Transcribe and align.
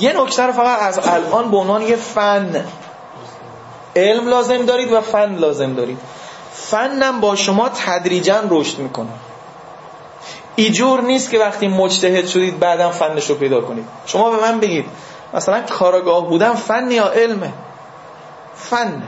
یه 0.00 0.20
نکته 0.22 0.42
رو 0.42 0.52
فقط 0.52 0.82
از 0.82 0.98
الان 0.98 1.50
به 1.50 1.56
عنوان 1.56 1.82
یه 1.82 1.96
فن 1.96 2.64
علم 3.96 4.28
لازم 4.28 4.66
دارید 4.66 4.92
و 4.92 5.00
فن 5.00 5.34
لازم 5.34 5.74
دارید. 5.74 5.98
فنم 6.52 7.20
با 7.20 7.36
شما 7.36 7.68
تدریجا 7.68 8.42
رشد 8.50 8.78
می‌کنه. 8.78 9.08
ایجور 10.56 11.00
نیست 11.00 11.30
که 11.30 11.38
وقتی 11.38 11.68
مجتهد 11.68 12.26
شدید 12.26 12.58
بعدم 12.58 12.90
فنش 12.90 13.26
رو 13.26 13.34
پیدا 13.34 13.60
کنید. 13.60 13.84
شما 14.06 14.30
به 14.30 14.40
من 14.40 14.60
بگید 14.60 14.84
مثلا 15.34 15.60
کارگاه 15.60 16.26
بودن 16.28 16.54
فن 16.54 16.90
یا 16.90 17.08
علمه؟ 17.08 17.52
فن 18.54 19.02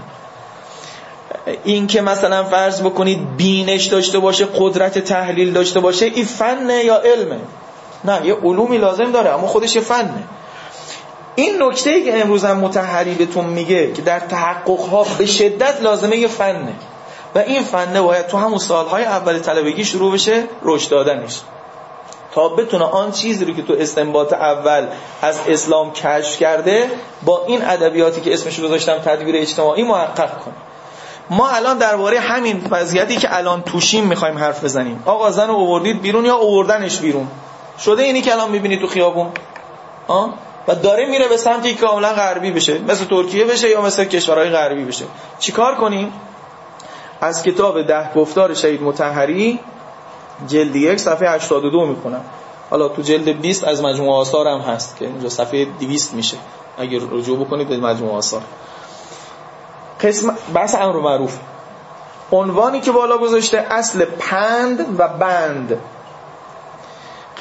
این 1.64 1.86
که 1.86 2.02
مثلا 2.02 2.44
فرض 2.44 2.82
بکنید 2.82 3.36
بینش 3.36 3.84
داشته 3.84 4.18
باشه 4.18 4.48
قدرت 4.58 4.98
تحلیل 4.98 5.52
داشته 5.52 5.80
باشه 5.80 6.06
این 6.06 6.24
فنه 6.24 6.84
یا 6.84 6.96
علمه؟ 6.96 7.40
نه 8.04 8.26
یه 8.26 8.34
علومی 8.34 8.78
لازم 8.78 9.12
داره 9.12 9.30
اما 9.30 9.46
خودش 9.46 9.76
یه 9.76 9.82
فنه. 9.82 10.24
این 11.34 11.62
نکته 11.62 11.90
ای 11.90 12.04
که 12.04 12.20
امروز 12.20 12.44
هم 12.44 12.58
متحری 12.58 13.14
بهتون 13.14 13.44
میگه 13.44 13.92
که 13.92 14.02
در 14.02 14.20
تحقق 14.20 14.80
ها 14.80 15.06
به 15.18 15.26
شدت 15.26 15.82
لازمه 15.82 16.16
یه 16.16 16.28
فنه. 16.28 16.72
و 17.34 17.38
این 17.38 17.62
فنه 17.62 18.02
باید 18.02 18.26
تو 18.26 18.36
همون 18.36 18.58
سالهای 18.58 19.04
اول 19.04 19.38
طلبگی 19.38 19.84
شروع 19.84 20.12
بشه 20.12 20.44
رشد 20.62 20.90
دادنش. 20.90 21.40
تا 22.34 22.48
بتونه 22.48 22.84
آن 22.84 23.12
چیزی 23.12 23.44
رو 23.44 23.54
که 23.54 23.62
تو 23.62 23.74
استنباط 23.78 24.32
اول 24.32 24.86
از 25.22 25.38
اسلام 25.48 25.92
کشف 25.92 26.38
کرده 26.38 26.90
با 27.22 27.44
این 27.46 27.64
ادبیاتی 27.64 28.20
که 28.20 28.34
اسمش 28.34 28.58
رو 28.58 28.64
گذاشتم 28.64 28.98
تدبیر 28.98 29.36
اجتماعی 29.36 29.82
محقق 29.82 30.38
کنه. 30.38 30.54
ما 31.30 31.48
الان 31.48 31.78
درباره 31.78 32.20
همین 32.20 32.66
وضعیتی 32.70 33.16
که 33.16 33.36
الان 33.36 33.62
توشیم 33.62 34.04
می‌خوایم 34.04 34.38
حرف 34.38 34.64
بزنیم. 34.64 35.02
آقا 35.06 35.30
زن 35.30 35.48
رو 35.48 35.54
اووردید 35.54 36.02
بیرون 36.02 36.24
یا 36.24 36.34
اووردنش 36.34 36.98
بیرون؟ 36.98 37.28
شده 37.78 38.02
اینی 38.02 38.22
که 38.22 38.32
الان 38.32 38.50
می‌بینید 38.50 38.80
تو 38.80 38.86
خیابون؟ 38.86 39.26
آه؟ 40.08 40.34
و 40.68 40.74
داره 40.74 41.06
میره 41.06 41.28
به 41.28 41.36
سمتی 41.36 41.74
که 41.74 41.86
کاملا 41.86 42.12
غربی 42.12 42.50
بشه 42.50 42.78
مثل 42.78 43.04
ترکیه 43.04 43.44
بشه 43.44 43.68
یا 43.68 43.82
مثل 43.82 44.04
کشورهای 44.04 44.50
غربی 44.50 44.84
بشه. 44.84 45.04
چیکار 45.38 45.74
کنیم؟ 45.74 46.12
از 47.20 47.42
کتاب 47.42 47.82
ده 47.82 48.12
گفتار 48.14 48.54
شهید 48.54 48.82
متحری 48.82 49.60
جلد 50.46 50.76
یک 50.76 50.98
صفحه 50.98 51.30
82 51.30 51.86
می‌کنم 51.86 52.24
حالا 52.70 52.88
تو 52.88 53.02
جلد 53.02 53.40
20 53.40 53.64
از 53.64 53.82
مجموعه 53.82 54.12
آثار 54.12 54.48
هم 54.48 54.60
هست 54.60 54.96
که 54.96 55.04
اینجا 55.04 55.28
صفحه 55.28 55.64
200 55.64 56.14
میشه. 56.14 56.36
اگر 56.78 57.00
رجوع 57.10 57.46
بکنید 57.46 57.68
به 57.68 57.76
مجموعه 57.76 58.14
آثار. 58.14 58.42
قسم 60.00 60.36
بحث 60.54 60.74
امر 60.74 60.96
معروف. 60.96 61.38
عنوانی 62.32 62.80
که 62.80 62.92
بالا 62.92 63.18
گذاشته 63.18 63.66
اصل 63.70 64.04
پند 64.04 65.00
و 65.00 65.08
بند. 65.08 65.78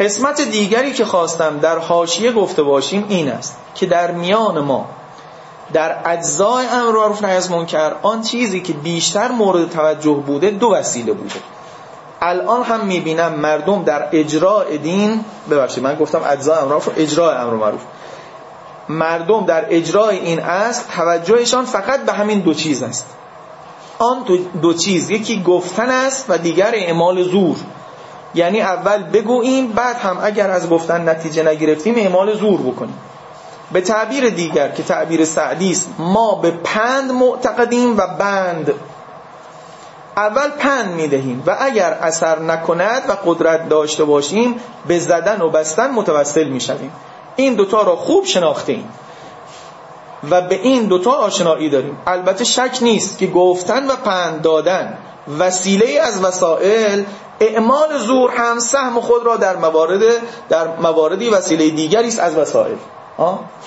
قسمت 0.01 0.41
دیگری 0.41 0.93
که 0.93 1.05
خواستم 1.05 1.59
در 1.59 1.77
حاشیه 1.77 2.31
گفته 2.31 2.63
باشیم 2.63 3.05
این 3.09 3.29
است 3.29 3.57
که 3.75 3.85
در 3.85 4.11
میان 4.11 4.59
ما 4.59 4.85
در 5.73 5.95
اجزای 6.05 6.65
امر 6.65 6.91
معروف 6.91 7.23
نهی 7.23 7.35
از 7.35 7.51
منکر 7.51 7.91
آن 8.01 8.21
چیزی 8.21 8.61
که 8.61 8.73
بیشتر 8.73 9.31
مورد 9.31 9.69
توجه 9.69 10.13
بوده 10.13 10.49
دو 10.49 10.73
وسیله 10.73 11.13
بوده. 11.13 11.35
الان 12.21 12.63
هم 12.63 12.85
می‌بینم 12.85 13.33
مردم 13.33 13.83
در 13.83 14.07
اجراع 14.11 14.77
دین 14.77 15.25
ببخشید 15.51 15.83
من 15.83 15.95
گفتم 15.95 16.21
اجزای 16.25 16.57
امر 16.57 16.67
معروف 16.67 16.89
اجراع 16.97 17.41
امر 17.43 17.53
معروف. 17.53 17.81
مردم 18.89 19.45
در 19.45 19.65
اجرای 19.69 20.19
این 20.19 20.39
است 20.39 20.87
توجهشان 20.95 21.65
فقط 21.65 22.05
به 22.05 22.13
همین 22.13 22.39
دو 22.39 22.53
چیز 22.53 22.83
است. 22.83 23.05
آن 23.99 24.25
دو 24.61 24.73
چیز 24.73 25.09
یکی 25.09 25.43
گفتن 25.43 25.89
است 25.89 26.25
و 26.29 26.37
دیگر 26.37 26.71
اعمال 26.73 27.23
زور. 27.23 27.57
یعنی 28.35 28.61
اول 28.61 29.03
بگوییم 29.03 29.67
بعد 29.67 29.95
هم 29.95 30.17
اگر 30.23 30.49
از 30.49 30.69
گفتن 30.69 31.09
نتیجه 31.09 31.43
نگرفتیم 31.43 31.95
اعمال 31.95 32.33
زور 32.33 32.61
بکنیم. 32.61 32.97
به 33.71 33.81
تعبیر 33.81 34.29
دیگر 34.29 34.69
که 34.69 34.83
تعبیر 34.83 35.25
سعدی 35.25 35.71
است 35.71 35.89
ما 35.99 36.35
به 36.35 36.51
پند 36.51 37.11
معتقدیم 37.11 37.97
و 37.97 38.07
بند. 38.19 38.73
اول 40.17 40.49
پند 40.49 40.93
می‌دهیم 40.93 41.43
و 41.47 41.57
اگر 41.59 41.93
اثر 41.93 42.39
نکند 42.39 43.01
و 43.09 43.13
قدرت 43.25 43.69
داشته 43.69 44.03
باشیم 44.03 44.55
به 44.87 44.99
زدن 44.99 45.41
و 45.41 45.49
بستن 45.49 45.91
متوسل 45.91 46.47
می‌شویم. 46.47 46.91
این 47.35 47.55
دوتا 47.55 47.81
را 47.81 47.95
خوب 47.95 48.25
شناختیم 48.25 48.89
و 50.29 50.41
به 50.41 50.55
این 50.55 50.85
دوتا 50.85 51.11
آشنایی 51.11 51.69
داریم. 51.69 51.97
البته 52.07 52.43
شک 52.43 52.77
نیست 52.81 53.17
که 53.17 53.27
گفتن 53.27 53.87
و 53.87 53.95
پند 53.95 54.41
دادن 54.41 54.97
وسیله 55.39 56.01
از 56.01 56.23
وسائل 56.23 57.03
اعمال 57.41 57.97
زور 57.97 58.31
هم 58.31 58.59
سهم 58.59 59.01
خود 59.01 59.25
را 59.25 59.37
در 59.37 59.55
موارد 59.55 60.01
در 60.49 60.67
مواردی 60.67 61.29
وسیله 61.29 61.69
دیگری 61.69 62.07
است 62.07 62.19
از 62.19 62.37
وسائل. 62.37 62.75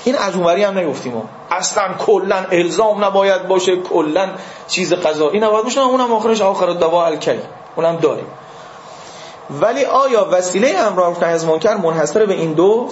این 0.04 0.16
از 0.16 0.34
اونوری 0.34 0.64
هم 0.64 0.78
نگفتیم. 0.78 1.22
اصلا 1.50 1.94
کلا 2.06 2.36
الزام 2.52 3.04
نباید 3.04 3.48
باشه 3.48 3.76
کلا 3.76 4.28
چیز 4.68 4.92
قضایی 4.92 5.40
نباید 5.40 5.64
باشه. 5.64 5.80
اونم 5.80 6.12
آخرش 6.12 6.40
آخر 6.40 6.66
دوا 6.66 7.06
الکی. 7.06 7.38
اونم 7.76 7.96
داریم. 7.96 8.26
ولی 9.60 9.84
آیا 9.84 10.28
وسیله 10.32 10.78
امر 10.78 11.24
از 11.24 11.46
منکر 11.46 11.74
منحصر 11.74 12.26
به 12.26 12.34
این 12.34 12.52
دو 12.52 12.88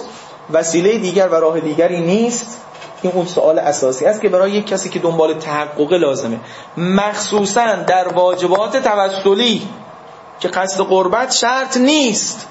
وسیله 0.51 0.97
دیگر 0.97 1.27
و 1.27 1.35
راه 1.35 1.59
دیگری 1.59 2.01
نیست؟ 2.01 2.59
این 3.01 3.13
اون 3.15 3.25
سوال 3.25 3.59
اساسی 3.59 4.05
است 4.05 4.21
که 4.21 4.29
برای 4.29 4.51
یک 4.51 4.67
کسی 4.67 4.89
که 4.89 4.99
دنبال 4.99 5.33
تحقق 5.33 5.93
لازمه. 5.93 6.39
مخصوصا 6.77 7.75
در 7.75 8.07
واجبات 8.07 8.77
توسلی 8.77 9.61
که 10.43 10.49
قصد 10.49 10.81
قربت 10.81 11.31
شرط 11.31 11.77
نیست. 11.77 12.47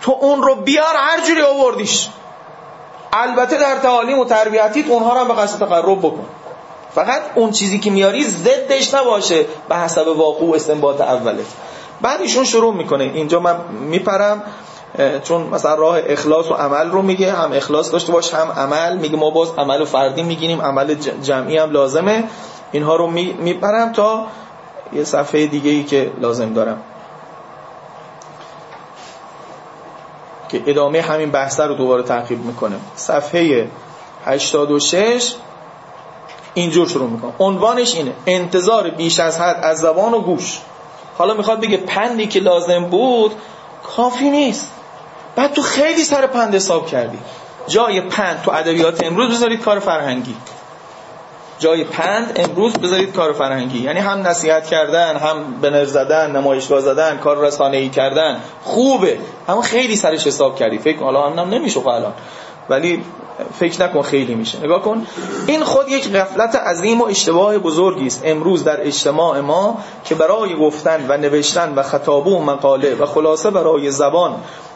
تو 0.00 0.16
اون 0.20 0.42
رو 0.42 0.54
بیار 0.54 0.94
هر 0.96 1.26
جوری 1.26 1.42
آوردیش. 1.42 2.08
البته 3.12 3.58
در 3.58 3.76
تعالیم 3.76 4.18
و 4.18 4.24
تربیتیت 4.24 4.88
اونها 4.88 5.12
رو 5.12 5.20
هم 5.20 5.28
به 5.28 5.34
قصد 5.34 5.58
تقرب 5.58 5.98
بکن. 5.98 6.24
فقط 6.94 7.22
اون 7.34 7.50
چیزی 7.50 7.78
که 7.78 7.90
میاری 7.90 8.24
ضدش 8.24 8.94
نباشه 8.94 9.46
به 9.68 9.76
حسب 9.76 10.08
واقع 10.08 10.46
و 10.46 10.54
استنباط 10.54 11.00
اوله. 11.00 11.44
بعد 12.00 12.20
ایشون 12.20 12.44
شروع 12.44 12.74
می‌کنه. 12.74 13.04
اینجا 13.04 13.40
من 13.40 13.56
میپرم 13.70 14.42
چون 15.24 15.42
مثلا 15.42 15.74
راه 15.74 15.98
اخلاص 16.06 16.50
و 16.50 16.54
عمل 16.54 16.90
رو 16.90 17.02
میگه. 17.02 17.32
هم 17.32 17.52
اخلاص 17.52 17.92
داشته 17.92 18.12
باش 18.12 18.34
هم 18.34 18.48
عمل. 18.48 18.96
میگه 18.96 19.16
ما 19.16 19.30
باز 19.30 19.48
عمل 19.58 19.82
و 19.82 19.84
فردی 19.84 20.22
می‌گیریم 20.22 20.62
عمل 20.62 20.94
جمعی 21.22 21.58
هم 21.58 21.70
لازمه. 21.70 22.24
اینها 22.72 22.96
رو 22.96 23.06
میپرم 23.06 23.92
تا 23.92 24.26
یه 24.92 25.04
صفحه 25.04 25.46
دیگه 25.46 25.70
ای 25.70 25.84
که 25.84 26.10
لازم 26.20 26.52
دارم. 26.52 26.80
که 30.52 30.62
ادامه 30.66 31.00
همین 31.00 31.30
بحثه 31.30 31.62
رو 31.62 31.74
دوباره 31.74 32.02
تعقیب 32.02 32.44
می‌کنه. 32.44 32.76
صفحه 32.96 33.68
86 34.26 35.34
اینجور 36.54 36.88
شروع 36.88 37.10
می‌کنه. 37.10 37.32
عنوانش 37.38 37.94
اینه. 37.94 38.12
انتظار 38.26 38.90
بیش 38.90 39.20
از 39.20 39.40
حد 39.40 39.60
از 39.62 39.78
زبان 39.78 40.14
و 40.14 40.20
گوش. 40.20 40.58
حالا 41.18 41.34
می‌خواد 41.34 41.60
بگه 41.60 41.76
پندی 41.76 42.26
که 42.26 42.40
لازم 42.40 42.84
بود 42.84 43.32
کافی 43.82 44.30
نیست. 44.30 44.68
بعد 45.36 45.52
تو 45.52 45.62
خیلی 45.62 46.04
سر 46.04 46.26
پند 46.26 46.54
حساب 46.54 46.86
کردی. 46.86 47.18
جای 47.68 48.00
پند 48.00 48.42
تو 48.42 48.50
ادبیات 48.50 49.04
امروز 49.04 49.34
بذارید 49.34 49.60
کار 49.60 49.78
فرهنگی. 49.78 50.36
جای 51.62 51.84
پند 51.84 52.40
امروز 52.40 52.72
بذارید 52.72 53.12
کار 53.12 53.32
فرهنگی. 53.32 53.82
یعنی 53.82 54.00
هم 54.00 54.26
نصیحت 54.26 54.66
کردن 54.66 55.16
هم 55.16 55.60
بنر 55.60 55.84
زدن 55.84 56.36
نمایشگاه 56.36 56.80
زدن 56.80 57.18
کار 57.18 57.46
رسانه‌ای 57.46 57.88
کردن. 57.88 58.40
خوبه. 58.62 59.18
اما 59.48 59.62
خیلی 59.62 59.96
سرش 59.96 60.26
حساب 60.26 60.56
کردی. 60.56 60.78
فکر 60.78 60.98
حالا 60.98 61.30
هم 61.30 61.50
نمیشه 61.50 61.86
الان. 61.86 62.12
ولی 62.68 63.04
فکر 63.58 63.82
نکن 63.82 64.02
خیلی 64.02 64.34
میشه. 64.34 64.58
نگاه 64.60 64.82
کن. 64.82 65.06
این 65.46 65.64
خود 65.64 65.88
یک 65.88 66.12
غفلت 66.12 66.56
عظیم 66.56 67.00
و 67.00 67.04
اشتباه 67.04 67.58
بزرگی 67.58 68.06
است 68.06 68.22
امروز 68.24 68.64
در 68.64 68.86
اجتماع 68.86 69.40
ما 69.40 69.78
که 70.04 70.14
برای 70.14 70.56
گفتن 70.56 71.06
و 71.08 71.16
نوشتن 71.16 71.74
و 71.76 71.82
خطابه 71.82 72.30
و 72.30 72.38
مقاله 72.38 72.94
و 72.94 73.06
خلاصه 73.06 73.50
برای 73.50 73.90
زبان 73.90 74.34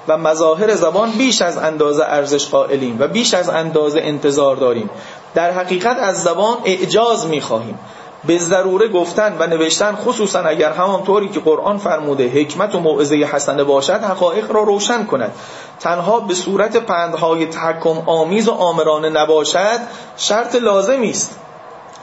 و 0.08 0.16
مظاهر 0.16 0.74
زبان 0.74 1.10
بیش 1.10 1.42
از 1.42 1.56
اندازه 1.56 2.04
ارزش 2.04 2.48
قائلیم 2.48 2.96
و 3.00 3.08
بیش 3.08 3.34
از 3.34 3.48
اندازه 3.48 4.00
انتظار 4.00 4.56
داریم. 4.56 4.90
در 5.34 5.50
حقیقت 5.50 5.98
از 5.98 6.22
زبان 6.22 6.56
اعجاز 6.64 7.26
می‌خواهیم. 7.26 7.78
به 8.26 8.38
ضروره 8.38 8.88
گفتن 8.88 9.36
و 9.38 9.46
نوشتن 9.46 9.94
خصوصا 9.94 10.40
اگر 10.40 10.72
همانطوری 10.72 11.28
که 11.28 11.40
قرآن 11.40 11.78
فرموده 11.78 12.28
حکمت 12.28 12.74
و 12.74 12.80
موعظه 12.80 13.16
حسنه 13.16 13.64
باشد 13.64 14.00
حقایق 14.04 14.52
را 14.52 14.62
روشن 14.62 15.04
کند. 15.04 15.32
تنها 15.80 16.20
به 16.20 16.34
صورت 16.34 16.76
پندهای 16.76 17.46
تحکم 17.46 18.02
آمیز 18.06 18.48
و 18.48 18.52
آمرانه 18.52 19.08
نباشد 19.08 19.80
شرط 20.16 20.56
لازمی 20.56 21.10
است. 21.10 21.38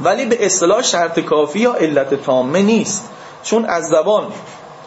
ولی 0.01 0.25
به 0.25 0.45
اصطلاح 0.45 0.81
شرط 0.81 1.19
کافی 1.19 1.59
یا 1.59 1.73
علت 1.73 2.13
تامه 2.13 2.61
نیست. 2.61 3.09
چون 3.43 3.65
از 3.65 3.83
زبان 3.83 4.23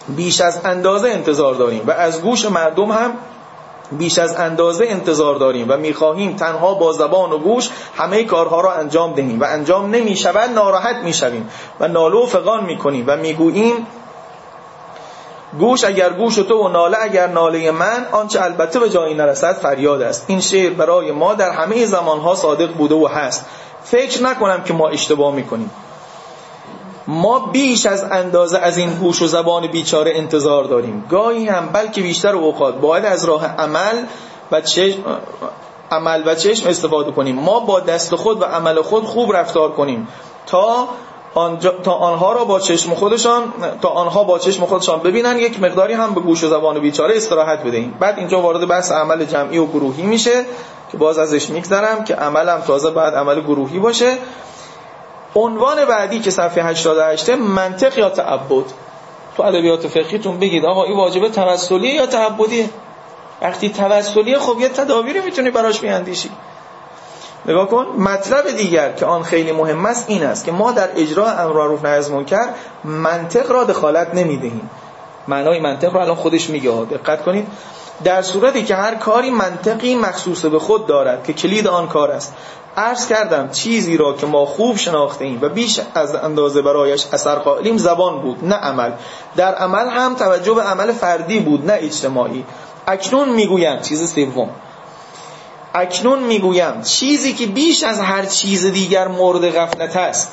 بیش 0.08 0.40
از 0.40 0.60
اندازه 0.64 1.08
انتظار 1.08 1.54
داریم 1.54 1.82
و 1.86 1.90
از 1.90 2.22
گوش 2.22 2.44
مردم 2.44 2.90
هم 2.90 3.12
بیش 3.92 4.18
از 4.18 4.36
اندازه 4.36 4.86
انتظار 4.88 5.34
داریم 5.34 5.66
و 5.68 5.76
می‌خواهیم 5.76 6.36
تنها 6.36 6.74
با 6.74 6.92
زبان 6.92 7.32
و 7.32 7.38
گوش 7.38 7.70
همه 7.96 8.24
کارها 8.24 8.60
را 8.60 8.72
انجام 8.72 9.14
دهیم 9.14 9.40
و 9.40 9.44
انجام 9.44 9.90
نمی‌شود 9.90 10.50
ناراحت 10.50 10.96
می‌شویم 10.96 11.50
و 11.80 11.88
نالو 11.88 12.22
و 12.22 12.26
فقان 12.26 12.64
می‌کنیم 12.64 13.04
و 13.06 13.16
می‌گوییم 13.16 13.86
گوش 15.58 15.84
اگر 15.84 16.12
گوش 16.12 16.34
تو 16.34 16.54
و 16.58 16.68
ناله 16.68 16.96
اگر 17.00 17.26
ناله 17.26 17.70
من 17.70 18.06
آنچه 18.12 18.42
البته 18.42 18.80
به 18.80 18.90
جایی 18.90 19.14
نرسد 19.14 19.52
فریاد 19.52 20.02
است. 20.02 20.24
این 20.26 20.40
شعر 20.40 20.72
برای 20.72 21.12
ما 21.12 21.34
در 21.34 21.50
همه 21.50 21.86
زمانها 21.86 22.34
صادق 22.34 22.72
بوده 22.72 22.94
و 22.94 23.06
هست. 23.06 23.46
فکر 23.84 24.22
نکنم 24.22 24.62
که 24.62 24.74
ما 24.74 24.88
اشتباه 24.88 25.34
می‌کنیم. 25.34 25.70
ما 27.08 27.38
بیش 27.38 27.86
از 27.86 28.04
اندازه 28.04 28.58
از 28.58 28.78
این 28.78 28.94
گوش 28.94 29.22
و 29.22 29.26
زبان 29.26 29.66
بیچاره 29.66 30.12
انتظار 30.14 30.64
داریم. 30.64 31.04
گاهی 31.10 31.48
هم 31.48 31.66
بلکه 31.66 32.02
بیشتر 32.02 32.34
اوقات 32.34 32.74
باید 32.74 33.04
از 33.04 33.24
راه 33.24 33.46
عمل 33.46 34.04
و 34.52 34.60
چشم 34.60 34.98
عمل 35.90 36.22
و 36.26 36.34
چشم 36.34 36.68
استفاده 36.68 37.12
کنیم. 37.12 37.36
ما 37.36 37.60
با 37.60 37.80
دست 37.80 38.14
خود 38.14 38.42
و 38.42 38.44
عمل 38.44 38.82
خود 38.82 39.04
خوب 39.04 39.36
رفتار 39.36 39.72
کنیم. 39.72 40.08
تا 40.46 40.88
تا 41.84 41.92
آنها 41.92 42.32
را 42.32 42.44
با 42.44 42.60
چشم 42.60 42.94
خودشان 42.94 43.42
تا 43.82 43.88
آنها 43.88 44.24
با 44.24 44.38
چشم 44.38 44.66
خودشان 44.66 45.00
ببینن 45.00 45.38
یک 45.38 45.60
مقداری 45.60 45.92
هم 45.92 46.14
به 46.14 46.20
گوش 46.20 46.44
و 46.44 46.48
زبان 46.48 46.78
بیچاره 46.78 47.16
استراحت 47.16 47.64
بدهیم. 47.64 47.94
بعد 48.00 48.18
اینجا 48.18 48.40
وارد 48.40 48.68
بحث 48.68 48.92
عمل 48.92 49.24
جمعی 49.24 49.58
و 49.58 49.66
گروهی 49.66 50.02
میشه 50.02 50.44
که 50.92 50.96
باز 50.96 51.18
ازش 51.18 51.50
میگذرم 51.50 52.04
که 52.04 52.14
عملم 52.14 52.60
تازه 52.60 52.90
بعد 52.90 53.14
عمل 53.14 53.40
گروهی 53.40 53.78
باشه. 53.78 54.18
عنوان 55.34 55.84
بعدی 55.84 56.20
که 56.20 56.30
صفحه 56.30 56.64
88 56.64 57.30
منطق 57.30 57.98
یا 57.98 58.10
تعبد؟ 58.10 58.64
تو 59.36 59.42
ادبیات 59.42 59.86
فقهیتون 59.86 60.38
بگید 60.38 60.64
آقا 60.64 60.84
این 60.84 60.96
واجبه 60.96 61.28
توسلیه 61.28 61.94
یا 61.94 62.06
تعبدیه؟ 62.06 62.70
وقتی 63.42 63.68
توسلیه 63.70 64.38
خب 64.38 64.60
یه 64.60 64.68
تدابیری 64.68 65.20
می‌تونی 65.20 65.50
براش 65.50 65.80
بیاندیشی. 65.80 66.30
نگاه 67.46 67.68
کن 67.68 67.86
مطلب 67.98 68.50
دیگر 68.56 68.92
که 68.92 69.06
آن 69.06 69.22
خیلی 69.22 69.52
مهم 69.52 69.86
است 69.86 70.04
این 70.08 70.22
است 70.22 70.44
که 70.44 70.52
ما 70.52 70.72
در 70.72 70.88
اجرا 70.96 71.30
امر 71.30 71.52
معروف 71.52 71.84
نهی 71.84 71.94
از 71.94 72.10
منکر 72.10 72.48
منطق 72.84 73.50
را 73.50 73.64
دخالت 73.64 74.14
نمی‌دهیم. 74.14 74.70
معنای 75.28 75.60
منطق 75.60 75.92
رو 75.92 76.00
الان 76.00 76.14
خودش 76.14 76.50
میگه 76.50 76.70
دقت 76.70 77.22
کنید. 77.22 77.46
در 78.04 78.22
صورتی 78.22 78.64
که 78.64 78.74
هر 78.74 78.94
کاری 78.94 79.30
منطقی 79.30 79.94
مخصوص 79.94 80.44
به 80.44 80.58
خود 80.58 80.86
دارد 80.86 81.24
که 81.24 81.32
کلید 81.32 81.68
آن 81.68 81.88
کار 81.88 82.10
است. 82.10 82.34
عرض 82.76 83.06
کردم 83.06 83.48
چیزی 83.50 83.96
را 83.96 84.12
که 84.12 84.26
ما 84.26 84.46
خوب 84.46 84.76
شناخته 84.76 85.24
ایم 85.24 85.38
و 85.42 85.48
بیش 85.48 85.80
از 85.94 86.14
اندازه 86.14 86.62
برایش 86.62 87.06
اثر 87.12 87.34
قائلیم 87.34 87.76
زبان 87.76 88.20
بود 88.20 88.44
نه 88.44 88.54
عمل. 88.54 88.90
در 89.36 89.54
عمل 89.54 89.88
هم 89.88 90.14
توجه 90.14 90.54
به 90.54 90.62
عمل 90.62 90.92
فردی 90.92 91.40
بود 91.40 91.70
نه 91.70 91.78
اجتماعی. 91.80 92.44
اکنون 92.86 93.28
می‌گویم 93.28 93.80
چیز 93.80 94.12
سوم. 94.12 94.50
اکنون 95.74 96.18
می‌گویم 96.18 96.82
چیزی 96.82 97.34
که 97.34 97.46
بیش 97.46 97.82
از 97.82 98.00
هر 98.00 98.24
چیز 98.24 98.66
دیگر 98.66 99.08
مورد 99.08 99.50
غفلت 99.50 99.96
است 99.96 100.32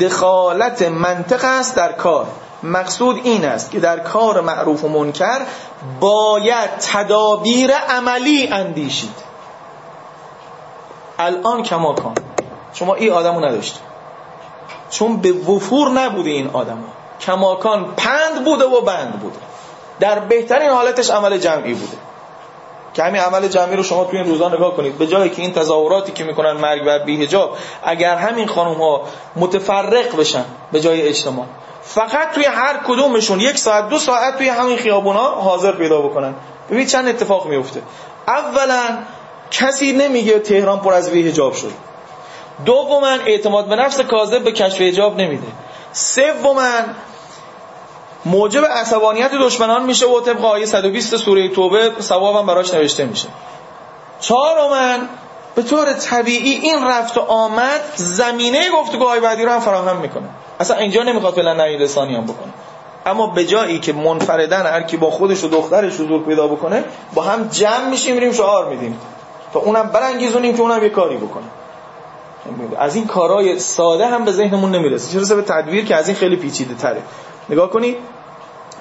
دخالت 0.00 0.82
منطق 0.82 1.44
است 1.44 1.76
در 1.76 1.92
کار. 1.92 2.26
مقصود 2.62 3.20
این 3.24 3.44
است 3.44 3.70
که 3.70 3.80
در 3.80 3.98
کار 3.98 4.40
معروف 4.40 4.84
و 4.84 4.88
منکر 4.88 5.40
باید 6.00 6.70
تدابیر 6.70 7.70
عملی 7.72 8.48
اندیشید. 8.48 9.26
الان 11.18 11.62
کما 11.62 11.94
کن. 11.94 12.14
شما 12.72 12.94
این 12.94 13.12
آدمو 13.12 13.40
نداشت 13.40 13.80
چون 14.90 15.16
به 15.16 15.32
وفور 15.32 15.90
نبوده 15.90 16.30
این 16.30 16.50
آدم 16.52 16.78
کماکان 17.20 17.94
پند 17.96 18.44
بوده 18.44 18.64
و 18.64 18.80
بند 18.80 19.20
بوده. 19.20 19.38
در 20.00 20.18
بهترین 20.18 20.70
حالتش 20.70 21.10
عمل 21.10 21.38
جمعی 21.38 21.74
بوده. 21.74 21.96
که 22.96 23.02
همین 23.02 23.20
عمل 23.20 23.48
جمعی 23.48 23.76
رو 23.76 23.82
شما 23.82 24.04
توی 24.04 24.18
این 24.18 24.28
روزا 24.28 24.48
نگاه 24.48 24.76
کنید. 24.76 24.98
به 24.98 25.06
جایی 25.06 25.30
که 25.30 25.42
این 25.42 25.52
تظاهراتی 25.52 26.12
که 26.12 26.24
می‌کنن 26.24 26.52
مرگ 26.52 26.84
بر 26.84 26.98
بیهجاب 26.98 27.56
اگر 27.84 28.16
همین 28.16 28.46
خانم 28.46 28.74
ها 28.74 29.02
متفرق 29.36 30.16
بشن 30.16 30.44
به 30.72 30.80
جای 30.80 31.08
اجتماع 31.08 31.46
فقط 31.82 32.32
توی 32.34 32.44
هر 32.44 32.80
کدومشون 32.86 33.40
یک 33.40 33.58
ساعت 33.58 33.88
دو 33.88 33.98
ساعت 33.98 34.36
توی 34.36 34.48
همین 34.48 34.76
خیابونا 34.76 35.28
حاضر 35.28 35.72
پیدا 35.72 36.00
بکنن. 36.00 36.34
ببینید 36.68 36.88
چند 36.88 37.08
اتفاق 37.08 37.46
میفته 37.46 37.82
اولا 38.28 38.98
کسی 39.50 39.92
نمیگه 39.92 40.38
تهران 40.38 40.80
پر 40.80 40.94
از 40.94 41.08
حجاب 41.08 41.52
شد. 41.52 41.72
دوما 42.64 43.08
اعتماد 43.26 43.68
به 43.68 43.76
نفس 43.76 44.00
کاذب 44.00 44.44
به 44.44 44.52
کشف 44.52 44.80
حجاب 44.80 45.16
نمیده. 45.16 45.46
سوما 45.92 46.70
موجب 48.26 48.64
عصبانیت 48.64 49.30
دشمنان 49.34 49.82
میشه 49.82 50.06
و 50.06 50.20
طبق 50.20 50.44
آیه 50.44 50.66
120 50.66 51.16
سوره 51.16 51.48
توبه 51.48 51.92
ثوابم 52.00 52.46
براش 52.46 52.74
نوشته 52.74 53.04
میشه. 53.04 53.28
چهارما 54.20 54.96
به 55.54 55.62
طور 55.62 55.92
طبیعی 55.92 56.52
این 56.52 56.84
رفت 56.84 57.18
و 57.18 57.20
آمد 57.20 57.80
زمینه 57.94 58.70
گفتگوهای 58.70 59.20
بعدی 59.20 59.44
رو 59.44 59.50
هم 59.50 59.60
فراهم 59.60 59.96
می‌کنه. 59.96 60.28
اصلا 60.60 60.76
اینجا 60.76 61.02
نمی‌خواد 61.02 61.34
فعلا 61.34 61.54
نهی 61.54 61.76
لسانی 61.76 62.14
هم 62.14 62.24
بکنه. 62.24 62.52
اما 63.06 63.26
به 63.26 63.44
جایی 63.44 63.78
که 63.78 63.92
منفردن 63.92 64.66
هر 64.66 64.82
کی 64.82 64.96
با 64.96 65.10
خودش 65.10 65.44
و 65.44 65.48
دخترش 65.48 65.94
حضور 65.94 66.24
پیدا 66.24 66.46
بکنه 66.46 66.84
با 67.14 67.22
هم 67.22 67.48
جمع 67.48 67.88
میشیم 67.90 68.14
میریم 68.14 68.32
شعار 68.32 68.68
میدیم. 68.68 69.00
تا 69.52 69.60
اونم 69.60 69.88
برانگیزونیم 69.88 70.56
که 70.56 70.62
اونم 70.62 70.82
یه 70.82 70.88
کاری 70.88 71.16
بکنه. 71.16 71.44
از 72.78 72.96
این 72.96 73.06
کارهای 73.06 73.58
ساده 73.58 74.06
هم 74.06 74.24
به 74.24 74.32
ذهنمون 74.32 74.70
نمی‌رسه. 74.70 75.26
چرا 75.26 75.36
به 75.36 75.42
تدبیر 75.42 75.84
که 75.84 75.96
از 75.96 76.08
این 76.08 76.16
خیلی 76.16 76.36
پیچیده 76.36 76.74
تره 76.74 77.02
نگاه 77.48 77.70
کنید 77.70 77.96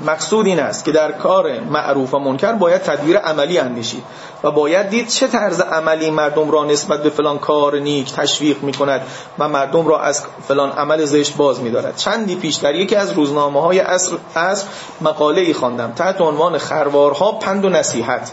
مقصود 0.02 0.46
این 0.46 0.60
است 0.60 0.86
که 0.86 0.92
در 0.92 1.12
کار 1.12 1.60
معروف 1.60 2.14
و 2.14 2.20
منکر 2.20 2.52
باید 2.52 2.82
تدبیر 2.82 3.18
عملی 3.18 3.60
اندیشید 3.60 4.04
و 4.44 4.52
باید 4.52 4.90
دید 4.90 5.08
چه 5.08 5.28
طرز 5.28 5.62
عملی 5.62 6.12
مردم 6.12 6.52
را 6.52 6.66
نسبت 6.66 7.04
به 7.04 7.10
فلان 7.10 7.40
کار 7.40 7.80
نیک 7.80 8.14
تشویق 8.14 8.64
می 8.64 8.74
کند 8.74 9.02
و 9.40 9.48
مردم 9.48 9.88
را 9.88 10.00
از 10.00 10.24
فلان 10.48 10.72
عمل 10.72 11.06
زشت 11.06 11.38
باز 11.38 11.60
می 11.60 11.72
دارد 11.72 11.98
چندی 11.98 12.36
پیش 12.36 12.56
در 12.56 12.76
یکی 12.76 12.96
از 12.96 13.12
روزنامه 13.12 13.62
های 13.62 13.80
اصر, 13.80 14.16
اصر 14.36 14.68
مقاله 15.02 15.42
ای 15.42 15.54
خواندم. 15.54 15.92
تحت 15.92 16.22
عنوان 16.22 16.58
خروارها 16.58 17.32
پند 17.32 17.66
و 17.66 17.70
نصیحت. 17.70 18.32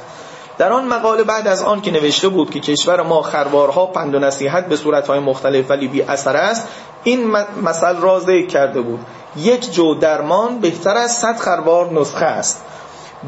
در 0.58 0.72
آن 0.72 0.84
مقاله 0.84 1.24
بعد 1.24 1.48
از 1.48 1.62
آن 1.62 1.80
که 1.80 1.90
نوشته 1.90 2.28
بود 2.28 2.50
که 2.50 2.60
کشور 2.60 3.02
ما 3.02 3.22
خروارها 3.22 3.86
پند 3.86 4.14
و 4.14 4.18
نصیحت 4.18 4.66
به 4.66 4.76
صورتهای 4.76 5.18
مختلف 5.18 5.70
ولی 5.70 5.88
بی 5.88 6.02
اثر 6.02 6.36
است 6.36 6.68
این 7.04 7.36
مثل 7.62 7.96
را 7.96 8.20
ذکر 8.20 8.46
کرده 8.46 8.80
بود. 8.80 9.00
یک 9.36 9.72
جو 9.72 9.94
درمان 9.94 10.58
بهتر 10.58 10.96
از 10.96 11.12
صد 11.12 11.36
خروار 11.36 11.92
نسخه 11.92 12.24
است. 12.24 12.64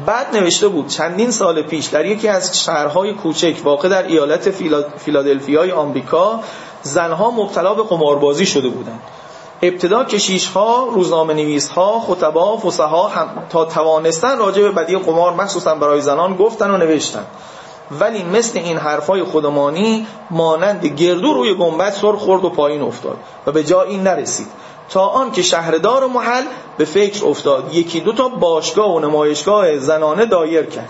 بعد 0.05 0.35
نوشته 0.35 0.67
بود 0.67 0.87
چندین 0.87 1.31
سال 1.31 1.61
پیش 1.61 1.85
در 1.85 2.05
یکی 2.05 2.27
از 2.27 2.63
شهرهای 2.63 3.13
کوچک 3.13 3.55
واقع 3.63 3.89
در 3.89 4.07
ایالت 4.07 4.49
فیلادلفیای 4.97 5.71
آمریکا 5.71 6.39
زنها 6.81 7.31
مبتلا 7.31 7.73
به 7.73 7.83
قماربازی 7.83 8.45
شده 8.45 8.69
بودند. 8.69 8.99
ابتدا 9.61 10.03
کشیش 10.03 10.47
ها 10.47 10.87
روزنامه 10.93 11.33
نویس 11.33 11.69
ها 11.69 11.99
خطبا 11.99 12.57
فسها 12.57 13.07
هم 13.07 13.27
تا 13.49 13.65
توانستن 13.65 14.37
راجع 14.37 14.61
به 14.61 14.71
بدی 14.71 14.97
قمار 14.97 15.33
مخصوصا 15.33 15.75
برای 15.75 16.01
زنان 16.01 16.35
گفتن 16.35 16.71
و 16.71 16.77
نوشتن. 16.77 17.25
ولی 17.91 18.23
مثل 18.23 18.59
این 18.59 18.77
حرفای 18.77 19.23
خودمانی 19.23 20.07
مانند 20.31 20.85
گردو 20.85 21.33
روی 21.33 21.53
گنبد 21.53 21.93
سر 21.93 22.11
خورد 22.11 22.45
و 22.45 22.49
پایین 22.49 22.81
افتاد 22.81 23.17
و 23.47 23.51
به 23.51 23.63
جایی 23.63 23.97
نرسید. 23.97 24.47
تا 24.89 25.07
آن 25.07 25.31
که 25.31 25.41
شهردار 25.41 26.03
و 26.03 26.07
محل 26.07 26.43
به 26.77 26.85
فکر 26.85 27.25
افتاد. 27.25 27.73
یکی 27.73 27.99
دو 27.99 28.13
تا 28.13 28.27
باشگاه 28.27 28.95
و 28.95 28.99
نمایشگاه 28.99 29.77
زنانه 29.77 30.25
دایر 30.25 30.65
کرد. 30.65 30.89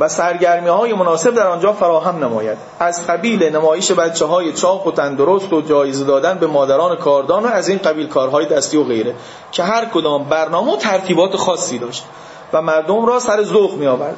و 0.00 0.08
سرگرمی 0.08 0.68
های 0.68 0.94
مناسب 0.94 1.34
در 1.34 1.46
آنجا 1.46 1.72
فراهم 1.72 2.24
نماید. 2.24 2.58
از 2.80 3.06
قبیل 3.06 3.56
نمایش 3.56 3.92
بچه 3.92 4.26
های 4.26 4.52
چاق 4.52 4.86
و 4.86 4.92
تندرست 4.92 5.52
و 5.52 5.60
جایزه 5.60 6.04
دادن 6.04 6.38
به 6.38 6.46
مادران 6.46 6.96
کاردان 6.96 7.44
و 7.44 7.46
از 7.46 7.68
این 7.68 7.78
قبیل 7.78 8.08
کارهای 8.08 8.46
دستی 8.46 8.76
و 8.76 8.84
غیره 8.84 9.14
که 9.52 9.62
هر 9.62 9.84
کدام 9.84 10.24
برنامه 10.24 10.72
و 10.72 10.76
ترتیبات 10.76 11.36
خاصی 11.36 11.78
داشت 11.78 12.04
و 12.52 12.62
مردم 12.62 13.06
را 13.06 13.20
سر 13.20 13.42
ذوق 13.42 13.74
می 13.74 13.86
آورد 13.86 14.16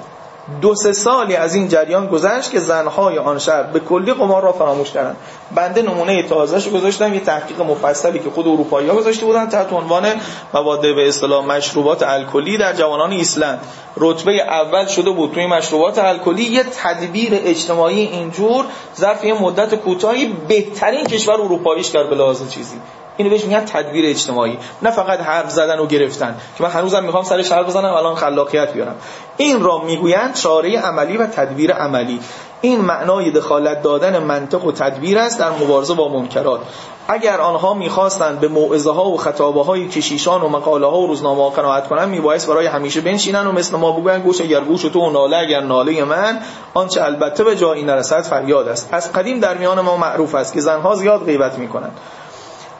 دو 0.60 0.74
سه 0.74 0.92
سالی 0.92 1.36
از 1.36 1.54
این 1.54 1.68
جریان 1.68 2.06
گذشت 2.06 2.50
که 2.50 2.60
زنهای 2.60 3.18
آن 3.18 3.38
شهر 3.38 3.62
به 3.62 3.80
کلی 3.80 4.12
قمار 4.12 4.42
را 4.42 4.52
فراموش 4.52 4.90
کردند 4.90 5.16
بنده 5.54 5.82
نمونه 5.82 6.22
تازهش 6.22 6.68
گذاشتم 6.68 7.14
یه 7.14 7.20
تحقیق 7.20 7.60
مفصلی 7.60 8.18
که 8.18 8.30
خود 8.30 8.48
اروپایی 8.48 8.88
ها 8.88 8.96
گذاشته 8.96 9.26
بودن 9.26 9.48
تحت 9.48 9.72
عنوان 9.72 10.06
مواد 10.54 10.80
به 10.80 11.08
اصطلاح 11.08 11.46
مشروبات 11.46 12.02
الکلی 12.02 12.58
در 12.58 12.72
جوانان 12.72 13.12
ایسلند. 13.12 13.60
رتبه 13.96 14.42
اول 14.42 14.86
شده 14.86 15.10
بود 15.10 15.32
توی 15.32 15.46
مشروبات 15.46 15.98
الکلی. 15.98 16.42
یه 16.42 16.62
تدبیر 16.62 17.32
اجتماعی 17.32 18.00
اینجور 18.00 18.64
ظرف 18.96 19.24
یه 19.24 19.42
مدت 19.42 19.74
کوتاهی 19.74 20.26
بهترین 20.48 21.06
کشور 21.06 21.34
اروپاییش 21.34 21.90
کرد 21.90 22.10
به 22.10 22.16
لحاظ 22.16 22.48
چیزی. 22.48 22.76
اینو 23.18 23.30
بهش 23.30 23.44
میگن 23.44 23.64
تدبیر 23.64 24.06
اجتماعی. 24.06 24.58
نه 24.82 24.90
فقط 24.90 25.20
حرف 25.20 25.50
زدن 25.50 25.78
و 25.78 25.86
گرفتن 25.86 26.36
که 26.58 26.64
من 26.64 26.70
هنوزم 26.70 27.04
می‌خوام 27.04 27.24
سر 27.24 27.36
حرف 27.36 27.66
بزنم 27.66 27.94
الان 27.94 28.14
خلاقیت 28.14 28.72
بیارم. 28.72 28.94
این 29.36 29.62
را 29.62 29.78
می‌گویند 29.78 30.34
چاره 30.34 30.78
عملی 30.78 31.16
و 31.16 31.26
تدبیر 31.26 31.72
عملی. 31.72 32.20
این 32.60 32.80
معنای 32.80 33.30
دخالت 33.30 33.82
دادن 33.82 34.18
منطق 34.18 34.64
و 34.64 34.72
تدبیر 34.72 35.18
است 35.18 35.38
در 35.38 35.50
مبارزه 35.50 35.94
با 35.94 36.08
منکرات. 36.08 36.60
اگر 37.08 37.40
آنها 37.40 37.74
می‌خواستند 37.74 38.40
به 38.40 38.48
موعظه 38.48 38.90
ها 38.90 39.04
و 39.04 39.16
خطابه 39.16 39.62
های 39.62 39.88
کشیشان 39.88 40.42
و 40.42 40.48
مقاله 40.48 40.86
ها 40.86 40.98
و 40.98 41.06
روزنامه 41.06 41.42
ها 41.42 41.50
قناعت 41.50 41.88
کنند 41.88 42.08
میبایست 42.08 42.48
برای 42.48 42.66
همیشه 42.66 43.00
بنشینن 43.00 43.46
و 43.46 43.52
مثل 43.52 43.76
ما 43.76 43.92
بگوین 43.92 44.18
گوش 44.18 44.40
اگر 44.40 44.60
گوش 44.60 44.82
تو 44.82 45.00
و 45.00 45.10
ناله 45.10 45.36
اگر 45.36 45.60
ناله 45.60 46.04
من. 46.04 46.40
آنچه 46.74 47.04
البته 47.04 47.44
به 47.44 47.56
جایی 47.56 47.82
نرسد 47.82 48.22
فریاد 48.22 48.68
است. 48.68 48.88
از 48.92 49.12
قدیم 49.12 49.40
در 49.40 49.54
میان 49.54 49.80
ما 49.80 49.96
معروف 49.96 50.34
است 50.34 50.52
که 50.54 50.60
زنها 50.60 50.94
زیاد 50.94 51.24
غیبت 51.24 51.58
می‌کنند. 51.58 51.92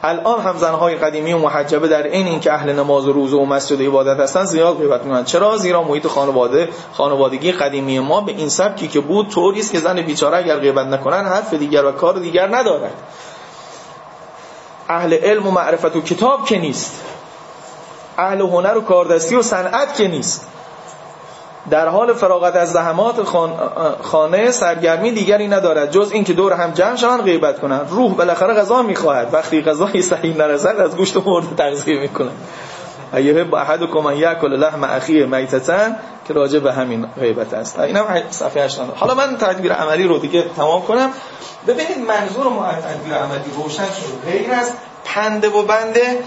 الان 0.03 0.41
هم 0.41 0.57
زنهای 0.57 0.95
قدیمی 0.95 1.33
و 1.33 1.37
محجبه 1.37 1.87
در 1.87 2.03
این 2.03 2.27
این 2.27 2.39
که 2.39 2.53
اهل 2.53 2.73
نماز 2.73 3.07
و 3.07 3.13
روزه 3.13 3.37
و 3.37 3.45
مسجد 3.45 3.81
عبادت 3.81 4.19
هستن 4.19 4.45
زیاد 4.45 4.77
غیبت 4.77 5.03
می‌کنن 5.03 5.23
چرا 5.23 5.57
زیرا 5.57 5.83
محیط 5.83 6.07
خانواده 6.07 6.69
خانوادگی 6.93 7.51
قدیمی 7.51 7.99
ما 7.99 8.21
به 8.21 8.31
این 8.31 8.49
سبکی 8.49 8.87
که 8.87 8.99
بود 8.99 9.29
طوری 9.29 9.59
است 9.59 9.71
که 9.71 9.79
زن 9.79 10.01
بیچاره 10.01 10.37
اگر 10.37 10.59
غیبت 10.59 10.87
نکنن 10.87 11.25
حرف 11.25 11.53
دیگر 11.53 11.85
و 11.85 11.91
کار 11.91 12.19
دیگر 12.19 12.55
ندارد. 12.55 12.93
اهل 14.89 15.13
علم 15.13 15.47
و 15.47 15.51
معرفت 15.51 15.95
و 15.95 16.01
کتاب 16.01 16.45
که 16.45 16.57
نیست. 16.57 17.01
اهل 18.17 18.41
هنر 18.41 18.77
و 18.77 18.81
کاردستی 18.81 19.35
و 19.35 19.41
صنعت 19.41 19.95
که 19.95 20.07
نیست. 20.07 20.47
در 21.69 21.87
حال 21.87 22.13
فراغت 22.13 22.55
از 22.55 22.71
زحمات 22.71 23.15
خانه 24.01 24.51
سرگرمی 24.51 25.11
دیگری 25.11 25.47
ندارد. 25.47 25.91
جز 25.91 26.11
اینکه 26.11 26.33
دور 26.33 26.53
هم 26.53 26.71
جمع 26.71 26.95
شوند 26.95 27.21
غیبت 27.21 27.59
کنند. 27.59 27.87
روح 27.89 28.13
بالاخره 28.13 28.53
غذا 28.53 28.81
می‌خواهد. 28.81 29.33
وقتی 29.33 29.61
غذای 29.61 30.01
صحیح 30.01 30.37
نرسد 30.37 30.79
از 30.79 30.95
گوشت 30.95 31.17
مرده 31.17 31.55
تغذیه 31.57 31.99
می‌کنه. 31.99 32.31
ایه 33.13 33.43
با 33.43 33.59
احدکم 33.59 34.05
ان 34.05 34.17
یاکل 34.17 34.53
لحم 34.53 34.83
اخیه 34.83 35.25
میتتن 35.25 35.95
که 36.27 36.33
راجع 36.33 36.59
به 36.59 36.73
همین 36.73 37.05
غیبت 37.19 37.53
است. 37.53 37.79
اینم 37.79 38.05
صفحه 38.29 38.63
80 38.65 38.93
حالا 38.95 39.13
من 39.13 39.37
تدبیر 39.37 39.73
عملی 39.73 40.03
رو 40.03 40.17
دیگه 40.17 40.45
تمام 40.57 40.81
کنم. 40.81 41.09
ببینید 41.67 41.97
منظور 41.97 42.47
ما 42.47 42.65
تدبیر 42.65 43.13
عملی 43.13 43.51
روشن 43.57 43.83
شد 43.83 44.31
غیر 44.31 44.51
از 44.51 44.71
پنده 45.05 45.49
و 45.49 45.61
بنده 45.63 46.23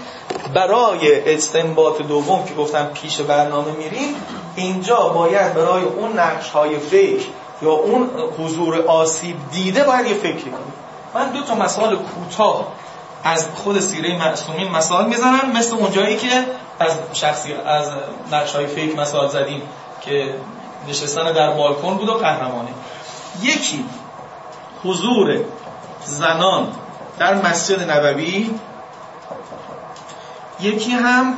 برای 0.55 1.33
استنباط 1.33 2.01
دوم 2.01 2.45
که 2.45 2.53
گفتم 2.53 2.89
پیش 2.93 3.21
برنامه 3.21 3.71
میریم 3.71 4.15
اینجا 4.55 5.09
باید 5.09 5.53
برای 5.53 5.83
اون 5.83 6.19
نقش 6.19 6.49
های 6.49 6.79
فکر 6.79 7.25
یا 7.61 7.71
اون 7.71 8.09
حضور 8.39 8.81
آسیب 8.81 9.35
دیده 9.51 9.83
باید 9.83 10.07
یه 10.07 10.13
فکری 10.13 10.51
کنیم 10.51 10.73
من 11.13 11.29
دو 11.29 11.41
تا 11.41 11.55
مثال 11.55 11.95
کوتاه 11.95 12.67
از 13.23 13.47
خود 13.55 13.79
سیره 13.79 14.17
معصومین 14.17 14.71
مثال 14.71 15.05
می‌زنم 15.07 15.51
مثل 15.53 15.75
اونجایی 15.75 16.17
که 16.17 16.45
از 16.79 16.91
شخصی 17.13 17.53
از 17.53 17.91
نقش 18.31 18.55
های 18.55 18.67
فکر 18.67 18.95
مثال 18.95 19.29
زدیم 19.29 19.61
که 20.01 20.35
نشستن 20.87 21.31
در 21.33 21.51
بالکن 21.51 21.97
بود 21.97 22.09
و 22.09 22.13
قهرمانه. 22.13 22.69
یکی 23.41 23.85
حضور 24.83 25.39
زنان 26.05 26.67
در 27.19 27.33
مسجد 27.33 27.91
نبوی. 27.91 28.49
یکی 30.59 30.91
هم 30.91 31.37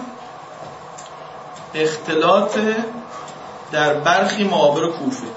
اختلاط 1.74 2.58
در 3.76 3.94
برخی 3.94 4.44
معابر 4.44 4.82
کوفه. 4.88 5.28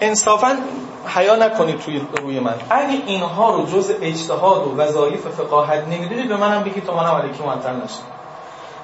انصافا 0.00 0.58
حیا 1.06 1.36
نکنید 1.36 1.80
توی 1.80 2.02
روی 2.22 2.40
من. 2.40 2.54
اگه 2.70 3.02
اینها 3.06 3.50
رو 3.54 3.66
جز 3.66 3.92
اجتهاد 4.02 4.66
و 4.66 4.76
وظایف 4.76 5.26
فقاهت 5.26 5.88
نمی‌دونید 5.88 6.28
به 6.28 6.36
منم 6.36 6.62
بگید 6.64 6.86
تا 6.86 6.94
منم 6.94 7.14
علیکی 7.14 7.42
معطل 7.42 7.76
نشم 7.76 8.02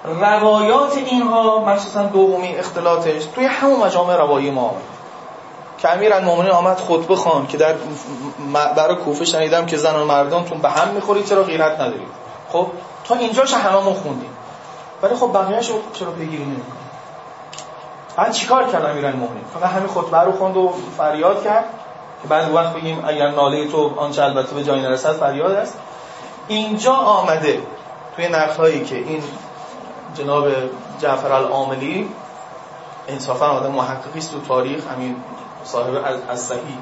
روایات 0.04 0.96
اینها 0.96 1.58
مخصوصا 1.58 2.02
دومی 2.02 2.56
اختلاطش 2.56 3.24
توی 3.24 3.44
همون 3.44 3.80
مجامع 3.80 4.16
روایی 4.16 4.50
ما 4.50 4.74
که 5.78 5.92
امیر 5.92 6.14
آمد 6.52 6.76
خطبه 6.76 7.16
خان 7.16 7.46
که 7.46 7.56
در 7.56 7.74
برای 8.76 8.96
کوفه 8.96 9.24
شنیدم 9.24 9.66
که 9.66 9.76
زن 9.76 9.96
و 9.96 10.04
مردانتون 10.04 10.58
به 10.58 10.70
هم 10.70 10.88
می‌خورید 10.88 11.26
چرا 11.26 11.42
غیرت 11.42 11.80
ندارید؟ 11.80 12.08
خب 12.52 12.66
تا 13.04 13.14
اینجاش 13.14 13.54
هممون 13.54 13.94
خوندیم. 13.94 14.33
ولی 15.02 15.14
خب 15.14 15.32
بقیه‌اش 15.34 15.70
رو 15.70 15.76
چرا 15.92 16.10
پیگیری 16.10 16.44
نمی‌کنه 16.44 16.84
بعد 18.16 18.32
چیکار 18.32 18.68
کرد 18.68 18.84
امیرالمومنین 18.84 19.44
فقط 19.54 19.70
همین 19.70 19.88
خطبه 19.88 20.18
رو 20.18 20.32
خوند 20.32 20.56
و 20.56 20.74
فریاد 20.98 21.44
کرد 21.44 21.64
که 22.22 22.28
بعد 22.28 22.54
وقت 22.54 22.72
بگیم 22.72 23.04
اگر 23.06 23.30
ناله 23.30 23.68
تو 23.68 23.94
آنچه 23.96 24.22
البته 24.22 24.54
به 24.54 24.64
جای 24.64 24.80
نرسد 24.80 25.12
فریاد 25.12 25.52
است. 25.52 25.78
اینجا 26.48 26.92
آمده 26.92 27.62
توی 28.16 28.28
نقل‌هایی 28.28 28.84
که 28.84 28.96
این 28.96 29.22
جناب 30.14 30.48
جعفر 31.00 31.32
العاملی 31.32 32.08
انصافا 33.08 33.46
آدم 33.46 33.72
محققی 33.72 34.18
است 34.18 34.32
تو 34.32 34.40
تاریخ 34.40 34.86
همین 34.86 35.16
صاحب 35.64 36.04
از 36.28 36.40
صحیح 36.40 36.78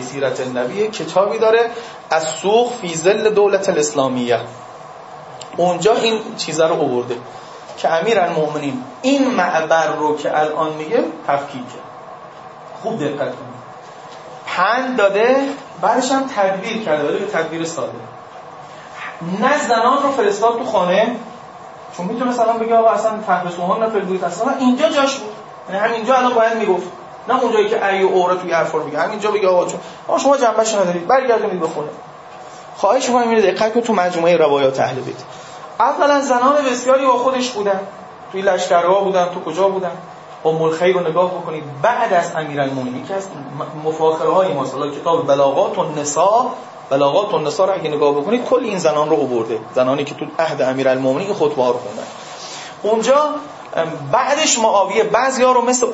سیرت 0.00 0.40
النبی 0.40 0.88
کتابی 0.88 1.38
داره 1.38 1.70
از 2.10 2.24
سوخ 2.24 2.72
فی 2.72 2.94
زل 2.94 3.30
دولت 3.30 3.68
الاسلامیه. 3.68 4.40
اونجا 5.56 5.94
این 5.94 6.20
چیزا 6.36 6.68
رو 6.68 6.82
آورده. 6.82 7.16
که 7.86 7.92
امیر 7.92 8.20
المؤمنین 8.20 8.82
این 9.02 9.30
معبر 9.30 9.86
رو 9.86 10.16
که 10.16 10.38
الان 10.38 10.72
میگه 10.72 11.04
تفکیک 11.26 11.64
خوب 12.82 13.00
دقت 13.00 13.18
کنید. 13.18 13.56
پند 14.46 14.96
داده 14.96 15.36
بعدش 15.80 16.12
هم 16.12 16.24
تدبیر 16.36 16.84
کرده 16.84 17.08
ولی 17.08 17.18
به 17.18 17.26
تدبیر 17.26 17.64
ساده. 17.64 17.92
نه 19.40 19.58
زنان 19.68 20.02
رو 20.02 20.12
فرستاد 20.12 20.58
تو 20.58 20.64
خانه 20.64 21.16
چون 21.96 22.06
می‌تونه 22.06 22.30
مثلا 22.30 22.52
بگه 22.52 22.76
آقا 22.76 22.88
اصلا 22.88 23.12
تحبس 23.26 23.58
مهان 23.58 23.82
نفر 23.82 24.26
اصلا 24.26 24.52
اینجا 24.60 24.88
جاش 24.88 25.14
بود. 25.16 25.32
یعنی 25.68 25.80
همینجا 25.80 26.16
الان 26.16 26.34
باید 26.34 26.56
می‌گفت. 26.56 26.86
نه 27.28 27.42
اونجایی 27.42 27.68
که 27.68 27.86
ای 27.86 28.02
و 28.02 28.34
توی 28.34 28.52
حرفا 28.52 28.78
میگه. 28.78 28.98
همینجا 28.98 29.30
بگه 29.30 29.48
آقا 29.48 29.66
چون 29.66 29.80
آقا 30.08 30.18
شما 30.18 30.36
جنبش 30.36 30.74
ندارید. 30.74 31.06
برگردید 31.06 31.60
به 31.60 31.66
خونه. 31.66 31.88
خواهش 32.76 33.08
می‌کنم 33.08 33.28
اینو 33.28 33.40
دقت 33.40 33.78
تو 33.78 33.92
مجموعه 33.92 34.36
روایات 34.36 34.80
اهل 34.80 35.00
بیت. 35.00 35.16
اولا 35.80 36.20
زنان 36.20 36.64
بسیاری 36.70 37.06
با 37.06 37.18
خودش 37.18 37.50
بودن. 37.50 37.80
توی 38.32 38.42
لشکرگاه 38.42 39.04
بودن 39.04 39.24
تو 39.24 39.40
کجا 39.40 39.68
بودن؟ 39.68 39.90
ام 40.44 40.62
الخیر 40.62 40.94
رو 40.94 41.08
نگاه 41.08 41.30
بکنید. 41.30 41.62
بعد 41.82 42.12
از 42.12 42.36
امیرالمومنین 42.36 43.04
یکی 43.04 43.12
از 43.14 43.28
مفاخره 43.84 44.30
های 44.30 44.52
ما 44.52 44.64
کتاب 45.00 45.26
بلاغات 45.26 45.78
النساء. 45.78 46.46
بلاغات 46.90 47.34
النساء 47.34 47.66
رو 47.66 47.72
اگه 47.74 47.90
نگاه 47.90 48.12
بکنید 48.12 48.44
کل 48.44 48.64
این 48.64 48.78
زنان 48.78 49.10
رو 49.10 49.16
آورده. 49.16 49.58
زنانی 49.74 50.04
که 50.04 50.14
تو 50.14 50.26
عهد 50.38 50.62
امیرالمومنین 50.62 51.34
خطبه 51.34 51.62
ها 51.62 51.70
رو 51.70 51.78
خوندن 51.78 52.06
اونجا 52.82 53.28
بعدش 54.12 54.58
معاویه 54.58 55.04
بعضیا 55.04 55.52
رو 55.52 55.62
مثل 55.62 55.86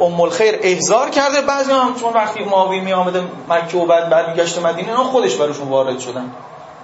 ام 0.00 0.20
الخیر 0.20 0.58
احضار 0.62 1.10
کرده. 1.10 1.40
بعضی 1.40 1.72
هم 1.72 1.94
چون 2.00 2.12
وقتی 2.12 2.44
معاویه 2.44 2.80
می 2.80 2.92
آمده 2.92 3.22
مکه 3.48 3.78
و 3.78 3.86
بعد 3.86 4.10
برمیگشت 4.10 4.58
مدینه 4.58 4.88
اینا 4.88 5.04
خودش 5.04 5.36
براشون 5.36 5.68
وارد 5.68 5.98
شدن. 5.98 6.30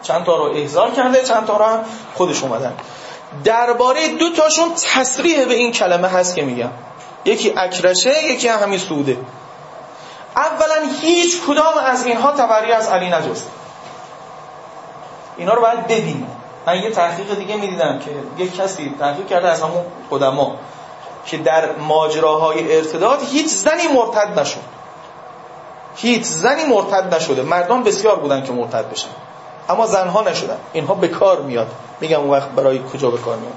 چند 0.03 0.25
تا 0.25 0.37
رو 0.37 0.45
احضار 0.57 0.91
کرده 0.91 1.23
چند 1.23 1.47
تا 1.47 1.57
رو 1.57 1.65
هم 1.65 1.85
خودش 2.15 2.43
اومدن. 2.43 2.73
درباره 3.45 4.09
دو 4.09 4.33
تاشون 4.33 4.69
تصریح 4.95 5.45
به 5.45 5.55
این 5.55 5.73
کلمه 5.73 6.09
هست 6.09 6.37
که 6.37 6.43
میگم. 6.43 6.71
یکی 7.25 7.55
اکرشه 7.57 8.25
یکی 8.25 8.49
همین 8.49 8.79
سوده 8.79 9.17
اولا 10.37 10.89
هیچ 11.01 11.43
کدام 11.49 11.75
از 11.85 12.07
اینها 12.07 12.33
تبری 12.33 12.73
از 12.73 12.89
علی 12.89 13.11
نجست. 13.11 13.51
اینا 15.37 15.55
رو 15.55 15.63
باید 15.63 15.87
ببینیم. 15.87 16.27
من 16.67 16.83
یه 16.83 16.91
تحقیق 16.91 17.35
دیگه 17.35 17.57
می‌دیدم 17.57 17.99
که 17.99 18.11
یک 18.43 18.57
کسی 18.57 18.95
تحقیق 18.99 19.27
کرده 19.27 19.49
از 19.49 19.63
همون 19.63 19.85
قدما 20.11 20.57
که 21.27 21.39
در 21.39 21.73
ماجراهای 21.73 22.77
ارتداد 22.77 23.23
هیچ 23.23 23.47
زنی 23.47 23.89
مرتد 23.89 24.39
نشد. 24.39 24.61
هیچ 25.97 26.23
زنی 26.23 26.65
مرتد 26.65 27.15
نشده. 27.15 27.43
مردان 27.43 27.83
بسیار 27.83 28.17
بودن 28.17 28.43
که 28.43 28.53
مرتد 28.53 28.91
بشن. 28.91 29.09
اما 29.69 29.87
زنها 29.87 30.23
نشدن. 30.23 30.57
اینها 30.73 30.95
به 30.95 31.09
کار 31.09 31.41
میاد. 31.41 31.67
میگم 32.01 32.21
اون 32.21 32.31
وقت 32.31 32.49
برای 32.49 32.81
کجا 32.93 33.11
به 33.11 33.19
کار 33.19 33.37
میاد. 33.37 33.55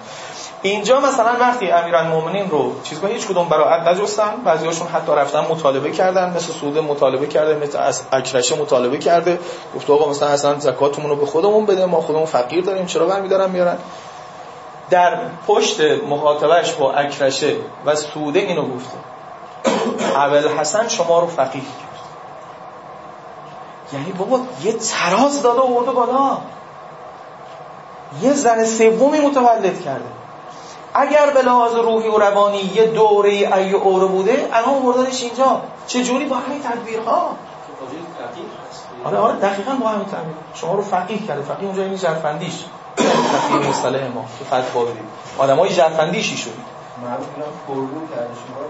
اینجا 0.61 0.99
مثلا 0.99 1.31
وقتی 1.39 1.71
امیرالمومنین 1.71 2.49
رو 2.49 2.75
چیزها 2.83 3.07
هیچ 3.07 3.27
کدوم 3.27 3.49
براعت 3.49 3.87
نجستن 3.87 4.31
بعضیاشون 4.45 4.87
حتی 4.87 5.11
رفتن 5.11 5.39
مطالبه 5.39 5.91
کردن 5.91 6.33
مثل 6.35 6.53
سود 6.53 6.77
مطالبه 6.77 7.27
کرده 7.27 7.55
مثل 7.55 8.03
اکرشه 8.11 8.55
مطالبه 8.55 8.97
کرده. 8.97 9.39
گفت 9.75 9.89
آقا 9.89 10.09
مثلا 10.09 10.29
اصلا 10.29 10.59
زکاتمون 10.59 11.09
رو 11.09 11.15
به 11.15 11.25
خودمون 11.25 11.65
بده 11.65 11.85
ما 11.85 12.01
خودمون 12.01 12.25
فقیر 12.25 12.63
داریم 12.63 12.85
چرا 12.85 13.05
برمیدارن 13.05 13.49
میارن؟ 13.49 13.77
در 14.89 15.17
پشت 15.47 15.81
مخاطبش 16.09 16.73
با 16.73 16.93
اکرشه 16.93 17.55
و 17.85 17.95
سوده 17.95 18.39
اینو 18.39 18.61
گفته. 18.61 18.97
اول 20.15 20.47
حسن 20.47 20.87
شما 20.87 21.19
رو 21.19 21.27
فقیر 21.27 21.63
یعنی 23.93 24.11
بابا 24.11 24.39
یه 24.63 24.73
تراز 24.73 25.41
داده 25.41 25.61
و 25.61 25.93
بالا. 25.93 26.37
یه 28.21 28.33
زن 28.33 28.65
سومی 28.65 29.19
متولد 29.19 29.81
کرده. 29.81 30.05
اگر 30.93 31.29
به 31.29 31.41
لحاظ 31.41 31.75
روحی 31.75 32.07
و 32.07 32.17
روانی 32.17 32.57
یه 32.57 32.85
دوره 32.85 33.29
ای 33.29 33.73
اوره 33.73 34.05
بوده 34.05 34.49
الان 34.53 34.79
بردنش 34.79 35.21
اینجا. 35.21 35.61
چه 35.87 36.03
جوری 36.03 36.25
با 36.25 36.35
همین 36.35 36.63
تدبیرها؟ 36.63 37.35
آره 39.03 39.17
آره 39.17 39.35
دقیقاً 39.35 39.71
با 39.71 39.89
همین 39.89 40.05
تدبیر. 40.05 40.35
شما 40.53 40.73
رو 40.73 40.81
فقیه 40.81 41.17
کرده. 41.27 41.41
فقیه 41.41 41.65
اونجا 41.65 41.83
این 41.83 41.95
جرفندیش 41.95 42.53
فقیه 42.95 43.69
مصطلح 43.69 44.07
ما. 44.07 44.25
که 44.39 44.45
فتوا 44.45 44.83
بدید 44.83 45.03
آدمای 45.37 45.73
جرفندیشی 45.73 46.37
شدید 46.37 46.71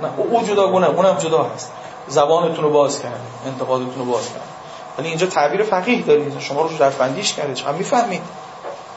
نه 0.02 0.10
او 0.32 0.42
جداگونه. 0.42 0.88
اونم 0.88 1.18
جدا 1.18 1.44
هست. 1.44 1.72
زبانتون 2.08 2.64
رو 2.64 2.70
باز 2.70 3.02
کرد. 3.02 3.22
انتقادتون 3.46 4.06
رو 4.06 4.06
باز 4.06 4.30
کرد. 4.34 4.61
ولی 4.98 5.08
اینجا 5.08 5.28
تعبیر 5.28 5.64
فقیه 5.64 6.02
دارید 6.02 6.40
شما 6.40 6.62
رو 6.62 6.78
جرفندیش 6.78 7.34
کرده. 7.34 7.54
چون 7.54 7.76
می‌فهمید. 7.76 8.22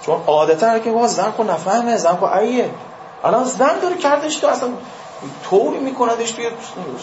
چون 0.07 0.21
عادتا 0.27 0.79
که 0.79 0.91
باز 0.91 1.15
زن 1.15 1.31
کو 1.31 1.43
نفهمه 1.43 1.97
زن 1.97 2.17
کو 2.17 2.25
ایه 2.25 2.71
الان 3.25 3.45
زن 3.45 3.79
داره 3.83 3.97
کردش 3.97 4.37
تو 4.37 4.47
اصلا 4.47 4.69
طوری 5.51 5.79
میکندش 5.79 6.33
توی 6.33 6.47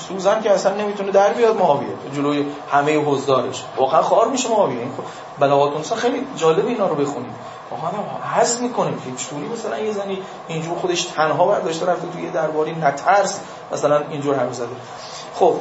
سوزن 0.08 0.42
که 0.42 0.52
اصلا 0.52 0.76
نمی‌تونه 0.76 1.12
در 1.12 1.34
بیاد 1.34 1.58
معاویه. 1.58 1.90
جلوی 2.16 2.46
همه 2.72 2.98
حضارش. 2.98 3.64
واقعا 3.78 4.02
خار 4.02 4.28
میشه 4.28 4.50
معاویه. 4.50 4.86
خب 4.98 5.04
بلاغات 5.40 5.94
خیلی 5.94 6.28
جالب 6.36 6.68
اینا 6.68 6.88
رو 6.88 6.96
بخونید. 6.96 7.32
واقعا 7.72 7.92
حس 8.36 8.60
می‌کنه. 8.60 8.92
که 8.92 9.24
چطوری 9.24 9.48
مثلا 9.48 9.80
یه 9.80 9.92
زنی 9.92 10.24
اینجور 10.48 10.78
خودش 10.78 11.04
تنها 11.04 11.46
برداشته 11.46 11.86
رفته 11.86 12.08
توی 12.14 12.30
درباری 12.30 12.72
نترس 12.72 13.40
مثلا 13.74 14.02
اینجور 14.10 14.36
حرف 14.36 14.54
زده. 14.54 14.76
خب 15.36 15.56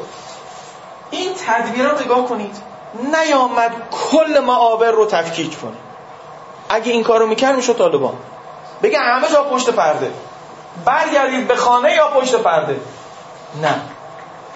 این 1.11 1.31
تدبیر 1.47 1.93
نگاه 2.05 2.29
کنید. 2.29 2.70
نیامد 2.95 3.73
کل 3.91 4.41
معابر 4.47 4.91
رو 4.91 5.07
تفکیک 5.07 5.61
کنه. 5.61 5.77
اگه 6.69 6.93
این 6.93 7.03
کارو 7.03 7.27
می‌کرد 7.27 7.57
می‌شد 7.57 7.79
طالبان. 7.79 8.15
بگه 8.83 8.99
همه 8.99 9.29
جا 9.29 9.43
پشت 9.43 9.71
پرده. 9.71 10.13
برگردید 10.85 11.49
به 11.49 11.57
خانه 11.57 11.95
یا 11.95 12.09
پشت 12.09 12.35
پرده. 12.35 12.81
نه. 13.63 13.75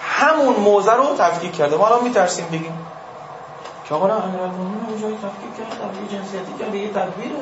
همون 0.01 0.55
موزه 0.55 0.93
رو 0.93 1.15
تفکیک 1.17 1.57
کرده 1.57 1.77
ما 1.77 1.87
الان 1.87 2.03
میترسیم 2.03 2.45
بگیم. 2.45 2.87
که 3.89 3.95
آقا 3.95 4.07
نه 4.07 4.13
امیرالمومنین 4.13 4.81
تفکیک 4.97 5.57
کرد 5.57 6.11
یه 6.11 6.17
جنسیتی 6.17 6.53
کرده 6.59 6.77
یه 6.77 6.89
تدبیره 6.89 7.35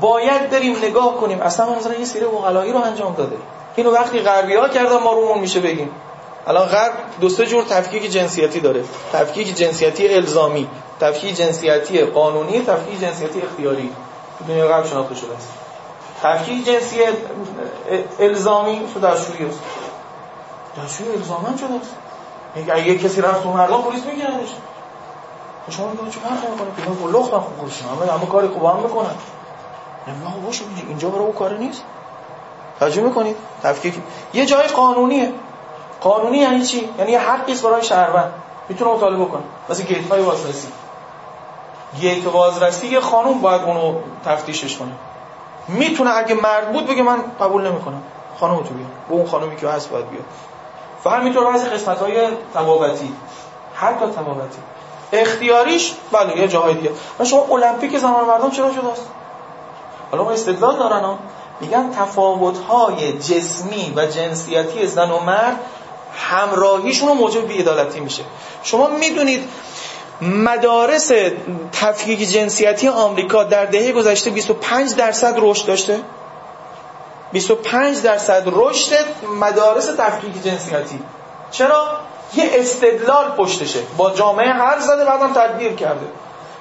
باید 0.00 0.50
بریم 0.50 0.76
نگاه 0.76 1.16
کنیم. 1.16 1.42
اصلا 1.42 1.74
مثلا 1.74 1.94
یه 1.94 2.04
سری 2.04 2.24
وقلایی 2.24 2.72
رو 2.72 2.78
انجام 2.78 3.14
داده. 3.14 3.36
اینو 3.76 3.90
وقتی 3.90 4.20
غربی 4.20 4.56
ها 4.56 4.68
کردن 4.68 4.96
ما 4.96 5.12
رومون 5.12 5.38
میشه 5.38 5.60
بگیم. 5.60 5.90
الان 6.46 6.66
غرب 6.68 6.92
دو 7.20 7.28
سه 7.28 7.46
جور 7.46 7.64
تفکیک 7.64 8.10
جنسیتی 8.10 8.60
داره. 8.60 8.84
تفکیک 9.12 9.54
جنسیتی 9.54 10.14
الزامی 10.14 10.68
تفکیک 11.00 11.36
جنسیتی 11.36 12.04
قانونی 12.04 12.64
تفکیک 12.64 13.00
جنسیتی 13.00 13.42
اختیاری. 13.42 13.92
دنیا 14.48 14.68
غرب 14.68 14.86
شناخته 14.86 15.14
شده 15.14 15.36
است. 15.36 15.48
تفکیک 16.22 16.66
جنسی 16.66 16.98
الزامی 18.20 18.80
تو 18.94 19.00
دستشویی 19.00 19.48
است. 19.48 19.60
دستشویی 20.84 21.12
الزامن 21.12 21.56
شده 21.56 21.74
است. 21.74 21.94
اگه 22.70 22.98
کسی 22.98 23.20
رفت 23.20 23.42
تو 23.42 23.52
مردم 23.52 23.82
پلیس 23.82 24.04
میگیردش 24.04 24.48
خب 25.66 25.72
شما 25.72 25.90
میگه 25.90 26.10
چه 26.10 26.20
فرقی 26.20 26.46
می‌کنه؟ 26.50 26.68
که 27.00 27.18
لخت 27.18 27.32
هم 27.32 27.40
خوب 27.40 28.02
همه 28.02 28.12
همه 28.12 28.26
کاری 28.26 28.48
خوب 28.48 28.64
هم 28.64 28.76
می‌کنن. 28.76 29.14
نه 30.06 30.46
باشه 30.46 30.64
اینجا 30.88 31.08
برای 31.08 31.24
او 31.24 31.32
کار 31.32 31.56
نیست. 31.56 31.82
توجه 32.80 33.02
می‌کنید؟ 33.02 33.36
تفکیک 33.62 33.94
یه 34.34 34.46
جای 34.46 34.66
قانونیه. 34.66 35.32
قانونی 36.00 36.38
یعنی 36.38 36.64
چی؟ 36.64 36.88
یعنی 36.98 37.14
حقی 37.14 37.52
است 37.52 37.62
برای 37.62 37.82
شهروند. 37.82 38.32
می‌تونه 38.68 38.90
مطالبه 38.90 39.24
کنه 39.24 39.42
مثل 39.70 39.82
گیت 39.82 40.08
های 40.10 40.22
بازرسی. 40.22 40.68
گیت 42.00 42.24
بازرسی 42.24 42.86
یه 42.86 43.00
خانوم 43.00 43.40
باید 43.40 43.62
اونو 43.62 43.94
تفتیشش 44.24 44.76
کنه. 44.76 44.92
می‌تونه 45.68 46.10
اگه 46.16 46.34
مرد 46.34 46.72
بود 46.72 46.86
بگه 46.86 47.02
من 47.02 47.18
قبول 47.40 47.66
نمی‌کنم. 47.66 48.02
خانم 48.40 48.56
تو 48.56 48.74
بیا 48.74 48.86
و 49.10 49.12
اون 49.12 49.26
خانومی 49.26 49.56
که 49.56 49.68
هست 49.68 49.90
باید 49.90 50.10
بیاد 50.10 50.24
و 51.04 51.10
همینطور 51.10 51.52
بعضی 51.52 51.68
قسمت 51.68 52.02
های 52.02 52.28
تبابتی 52.54 53.12
حتی 53.74 54.06
تبابتی 54.06 54.58
اختیاریش 55.12 55.94
بله 56.12 56.38
یه 56.38 56.48
جاهای 56.48 56.74
دیگه. 56.74 56.90
و 57.18 57.24
شما 57.24 57.46
المپیک 57.50 57.98
زمان 57.98 58.24
مردم 58.24 58.50
چرا 58.50 58.72
شده 58.72 58.92
است 58.92 59.06
حالا 60.10 60.24
ما 60.24 60.30
استدلال 60.30 60.76
دارن 60.76 61.00
ها. 61.00 61.18
میگن 61.60 61.90
تفاوت 61.90 62.58
های 62.58 63.18
جسمی 63.18 63.92
و 63.96 64.06
جنسیتی 64.06 64.86
زن 64.86 65.10
و 65.10 65.20
مرد 65.20 65.56
همراهیشون 66.20 67.12
موجب 67.12 67.48
بیعدالتی 67.48 68.00
میشه. 68.00 68.22
شما 68.62 68.86
می‌دونید 68.86 69.48
مدارس 70.22 71.12
تفکیک 71.72 72.30
جنسیتی 72.30 72.88
آمریکا 72.88 73.44
در 73.44 73.64
دهه 73.64 73.92
گذشته 73.92 74.30
25 74.30 74.94
درصد 74.94 75.34
رشد 75.38 75.66
داشته؟ 75.66 76.00
25 77.32 78.02
درصد 78.02 78.42
رشد 78.46 79.06
مدارس 79.40 79.86
تفکیک 79.86 80.42
جنسیتی. 80.44 81.02
چرا؟ 81.50 81.88
یه 82.34 82.50
استدلال 82.54 83.30
پشتشه. 83.30 83.80
با 83.96 84.10
جامعه 84.10 84.52
هر 84.52 84.78
زده 84.78 85.04
بعدم 85.04 85.32
تدبیر 85.32 85.72
کرده. 85.72 86.06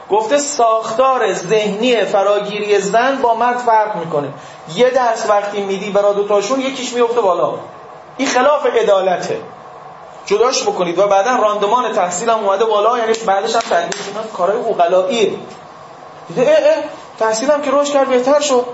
گفته 0.09 0.37
ساختار 0.37 1.33
ذهنی 1.33 2.05
فراگیری 2.05 2.79
زن 2.79 3.19
با 3.21 3.35
مرد 3.35 3.57
فرق 3.57 3.95
می‌کنه. 3.95 4.29
یه 4.75 4.89
درس 4.89 5.25
وقتی 5.29 5.61
میدی 5.61 5.89
برای 5.91 6.13
دوتاشون 6.13 6.61
یکیش 6.61 6.93
میفته 6.93 7.21
بالا. 7.21 7.53
این 8.19 8.27
خلاف 8.27 8.65
عدالته. 8.65 9.41
جداش 10.25 10.63
بکنید. 10.63 10.99
و 10.99 11.07
بعدا 11.07 11.35
راندمان 11.35 11.93
تحصیل 11.93 12.29
هم 12.29 12.39
اومده 12.39 12.65
بالا 12.65 12.97
یعنی 12.97 13.13
بعدش 13.13 13.55
هم 13.55 13.61
تدبیر 13.61 14.01
اینا 14.07 14.23
کارهای 14.37 14.59
اوغلاییه 14.61 15.31
دیده 16.27 16.41
اه 16.41 16.77
اه 16.77 16.83
تحصیلم 17.19 17.61
که 17.61 17.71
رشد 17.71 17.93
کرد 17.93 18.09
بهتر 18.09 18.39
شد. 18.39 18.65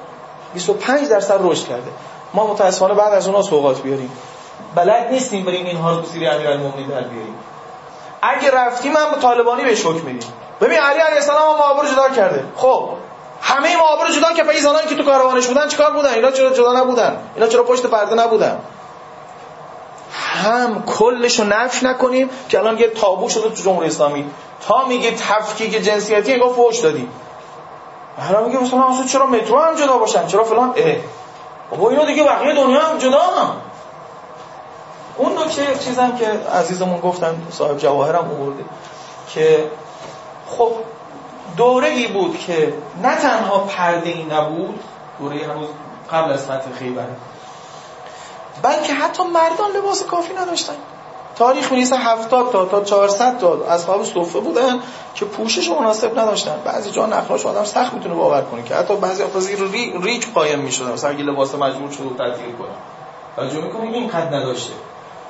25 0.53 1.09
درصد 1.09 1.39
رشد 1.41 1.67
کرده. 1.67 1.91
ما 2.33 2.47
متاسفانه 2.47 2.93
بعد 2.93 3.13
از 3.13 3.27
اونها 3.27 3.41
سوغات 3.41 3.81
بیاریم. 3.81 4.11
بلد 4.75 5.11
نیستیم 5.11 5.45
بریم 5.45 5.65
اینها 5.65 5.95
رو 5.95 6.05
سیری 6.05 6.27
امیرالمومنین 6.27 6.87
در 6.87 7.01
بیاریم. 7.01 7.35
اگه 8.21 8.51
رفتیم 8.51 8.93
هم 8.97 9.19
طالبانی 9.21 9.63
بهش 9.63 9.85
حکم 9.85 10.05
میدیم. 10.05 10.33
ببین 10.61 10.79
علی 10.79 10.99
علیه 10.99 11.15
السلام 11.15 11.57
هم 11.57 11.91
جدا 11.91 12.09
کرده. 12.09 12.43
خب 12.55 12.89
همه 13.41 13.77
معابر 13.77 14.11
جدا 14.11 14.33
که 14.33 14.43
پای 14.43 14.59
زنانی 14.59 14.87
که 14.87 14.95
تو 14.95 15.03
کاروانش 15.03 15.47
بودن 15.47 15.67
چیکار 15.67 15.91
بودن؟ 15.91 16.13
اینا 16.13 16.31
چرا 16.31 16.49
جدا 16.49 16.73
نبودن؟ 16.73 17.17
اینا 17.35 17.47
چرا 17.47 17.63
پشت 17.63 17.85
پرده 17.85 18.15
نبودن؟ 18.15 18.59
هم 20.35 20.83
کلش 20.83 21.39
رو 21.39 21.45
نفی 21.45 21.85
نکنیم 21.85 22.29
که 22.49 22.59
الان 22.59 22.77
یه 22.77 22.87
تابو 22.87 23.29
شده 23.29 23.49
تو 23.49 23.63
جمهوری 23.63 23.87
اسلامی. 23.87 24.25
تا 24.67 24.85
میگه 24.87 25.11
تفکیک 25.11 25.83
جنسیتی 25.83 26.33
انگار 26.33 26.53
فوش 26.53 26.79
دادی 26.79 27.07
حالا 28.17 28.47
میگه 28.47 28.59
مثلا 28.59 28.83
اصلا 28.83 29.05
چرا 29.05 29.25
مترو 29.25 29.59
هم 29.59 29.75
جدا 29.75 29.97
باشن؟ 29.97 30.27
چرا 30.27 30.43
فلان؟ 30.43 30.73
اه. 30.75 30.95
بابا 31.71 31.89
اینو 31.89 32.05
دیگه 32.05 32.23
بقیه 32.23 32.55
دنیا 32.55 32.79
هم 32.79 32.97
جدا 32.97 33.21
هم. 33.21 33.51
اون 35.17 35.37
نکته 35.37 35.75
چیزم 35.75 36.17
که 36.17 36.27
عزیزمون 36.53 36.99
گفتن 36.99 37.47
صاحب 37.51 37.77
جواهرم 37.77 38.31
آورده 38.31 38.63
که 39.29 39.63
خب 40.47 40.71
دوره 41.57 41.87
ای 41.87 42.07
بود 42.07 42.39
که 42.39 42.73
نه 43.03 43.15
تنها 43.15 43.59
پرده 43.59 44.09
ای 44.09 44.23
نبود 44.23 44.79
دوره 45.19 45.35
هنوز 45.35 45.67
قبل 46.11 46.31
از 46.31 46.43
فتح 46.43 46.73
خیبر 46.79 47.05
بلکه 48.61 48.93
حتی 48.93 49.23
مردان 49.23 49.71
لباس 49.77 50.03
کافی 50.03 50.33
نداشتن. 50.33 50.73
تاریخ 51.35 51.71
میریسه 51.71 51.97
هفتاد 51.97 52.51
تا 52.51 52.65
تا 52.65 52.83
400 52.83 53.37
تا 53.37 53.65
اصحاب 53.69 54.03
صفه 54.03 54.39
بودن 54.39 54.79
که 55.15 55.25
پوشش 55.25 55.69
مناسب 55.69 56.19
نداشتن. 56.19 56.61
بعضی 56.65 56.91
جا 56.91 57.05
نخلاش 57.05 57.45
آدم 57.45 57.63
سخت 57.63 57.93
می‌تونه 57.93 58.15
باور 58.15 58.41
کنه 58.41 58.63
که 58.63 58.75
حتی 58.75 58.95
بعضی 58.95 59.23
افتا 59.23 59.39
زیر 59.39 59.59
ری، 59.59 59.93
ریچ 60.01 60.27
قایم 60.33 60.59
می‌شدن. 60.59 60.91
مثلا 60.91 61.09
اگه 61.09 61.23
لباس 61.23 61.55
مجبور 61.55 61.91
شده 61.91 62.03
و 62.03 62.13
تدبیر 62.13 62.55
کنه 62.55 62.67
توجه 63.35 63.61
می‌کنه 63.61 63.81
این 63.81 64.07
قد 64.07 64.33
نداشته. 64.33 64.73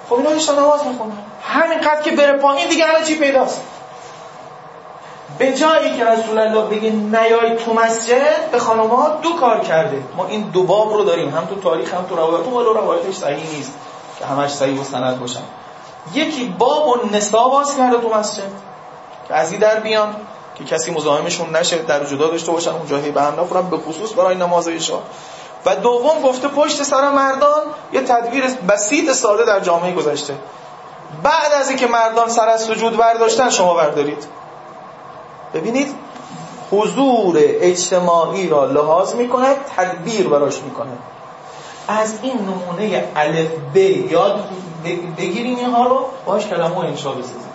خب 0.10 0.16
اینا 0.16 0.30
داشتن 0.30 0.60
نماز 0.60 0.86
می‌خونن. 0.88 1.18
همین 1.44 1.82
قد 1.82 2.02
که 2.02 2.12
بره 2.12 2.38
پایین 2.38 2.70
دیگه 2.70 2.86
همه 2.86 3.04
چی 3.04 3.16
پیداست. 3.16 3.62
به 5.38 5.54
جایی 5.54 5.98
که 5.98 6.06
رسول 6.06 6.38
الله 6.38 6.62
بگه 6.62 6.90
نیای 6.90 7.56
تو 7.56 7.74
مسجد 7.74 8.52
به 8.52 8.60
خانم 8.60 8.88
ها 8.88 9.10
دو 9.10 9.30
کار 9.34 9.60
کرده. 9.60 10.04
ما 10.18 10.26
این 10.28 10.42
دو 10.42 10.64
باب 10.64 10.94
رو 10.94 11.04
داریم. 11.04 11.30
هم 11.30 11.46
تو 11.46 11.56
تاریخ 11.56 11.94
هم 11.94 12.06
تو 12.10 12.16
روایت 12.16 12.48
ولی 12.48 12.66
روایتش 12.66 13.16
صحیح 13.16 13.50
نیست 13.58 13.74
که 14.20 14.26
همش 14.26 14.54
صحیح 14.54 14.82
و 14.82 14.84
سند 14.84 15.20
باشن. 15.20 15.44
یکی 16.14 16.56
باب 16.60 16.88
و 16.88 16.96
نسا 17.12 17.48
باز 17.48 17.78
کرده 17.78 17.98
تو 17.98 18.10
مسجد. 18.10 18.52
که 19.28 19.34
از 19.34 19.60
در 19.60 19.80
بیان 19.80 20.16
که 20.56 20.64
کسی 20.64 20.92
مزاحمشون 20.92 21.56
نشه 21.56 21.78
در 21.78 22.06
جدا 22.06 22.28
داشته 22.28 22.52
باشن 22.52 22.72
اونجا 22.72 22.98
به 22.98 23.22
هم 23.22 23.70
به 23.70 23.78
خصوص 23.78 24.14
برای 24.14 24.36
نماز 24.36 24.68
عشا. 24.68 24.98
و 25.66 25.76
دوم 25.76 26.22
گفته 26.22 26.48
پشت 26.48 26.84
سر 26.84 27.10
مردان 27.10 27.62
یه 27.94 28.02
تدبیر 28.02 28.46
بسیط 28.48 29.12
ساده 29.12 29.46
در 29.46 29.60
جامعه 29.60 29.94
گذاشته 29.94 30.36
بعد 31.24 31.52
از 31.52 31.70
اینکه 31.70 31.88
مردان 31.88 32.30
سر 32.30 32.50
از 32.50 32.64
سجود 32.64 32.98
برداشتن 32.98 33.50
شما 33.50 33.74
بردارید. 33.74 34.28
ببینید 35.56 35.88
حضور 36.72 37.36
اجتماعی 37.40 38.50
را 38.50 38.66
لحاظ 38.66 39.14
می 39.16 39.30
کند 39.30 39.56
تدبیر 39.78 40.28
براش 40.28 40.62
می 40.62 40.72
کند 40.72 40.98
از 41.88 42.14
این 42.22 42.40
نمونه 42.40 43.08
الف 43.16 43.50
ب 43.74 43.78
یاد 43.78 44.50
بگیریم 45.18 45.56
اینها 45.58 45.88
رو 45.88 46.06
باش 46.26 46.48
کلمه 46.48 46.80
انشا 46.80 47.12
بسازیم. 47.12 47.46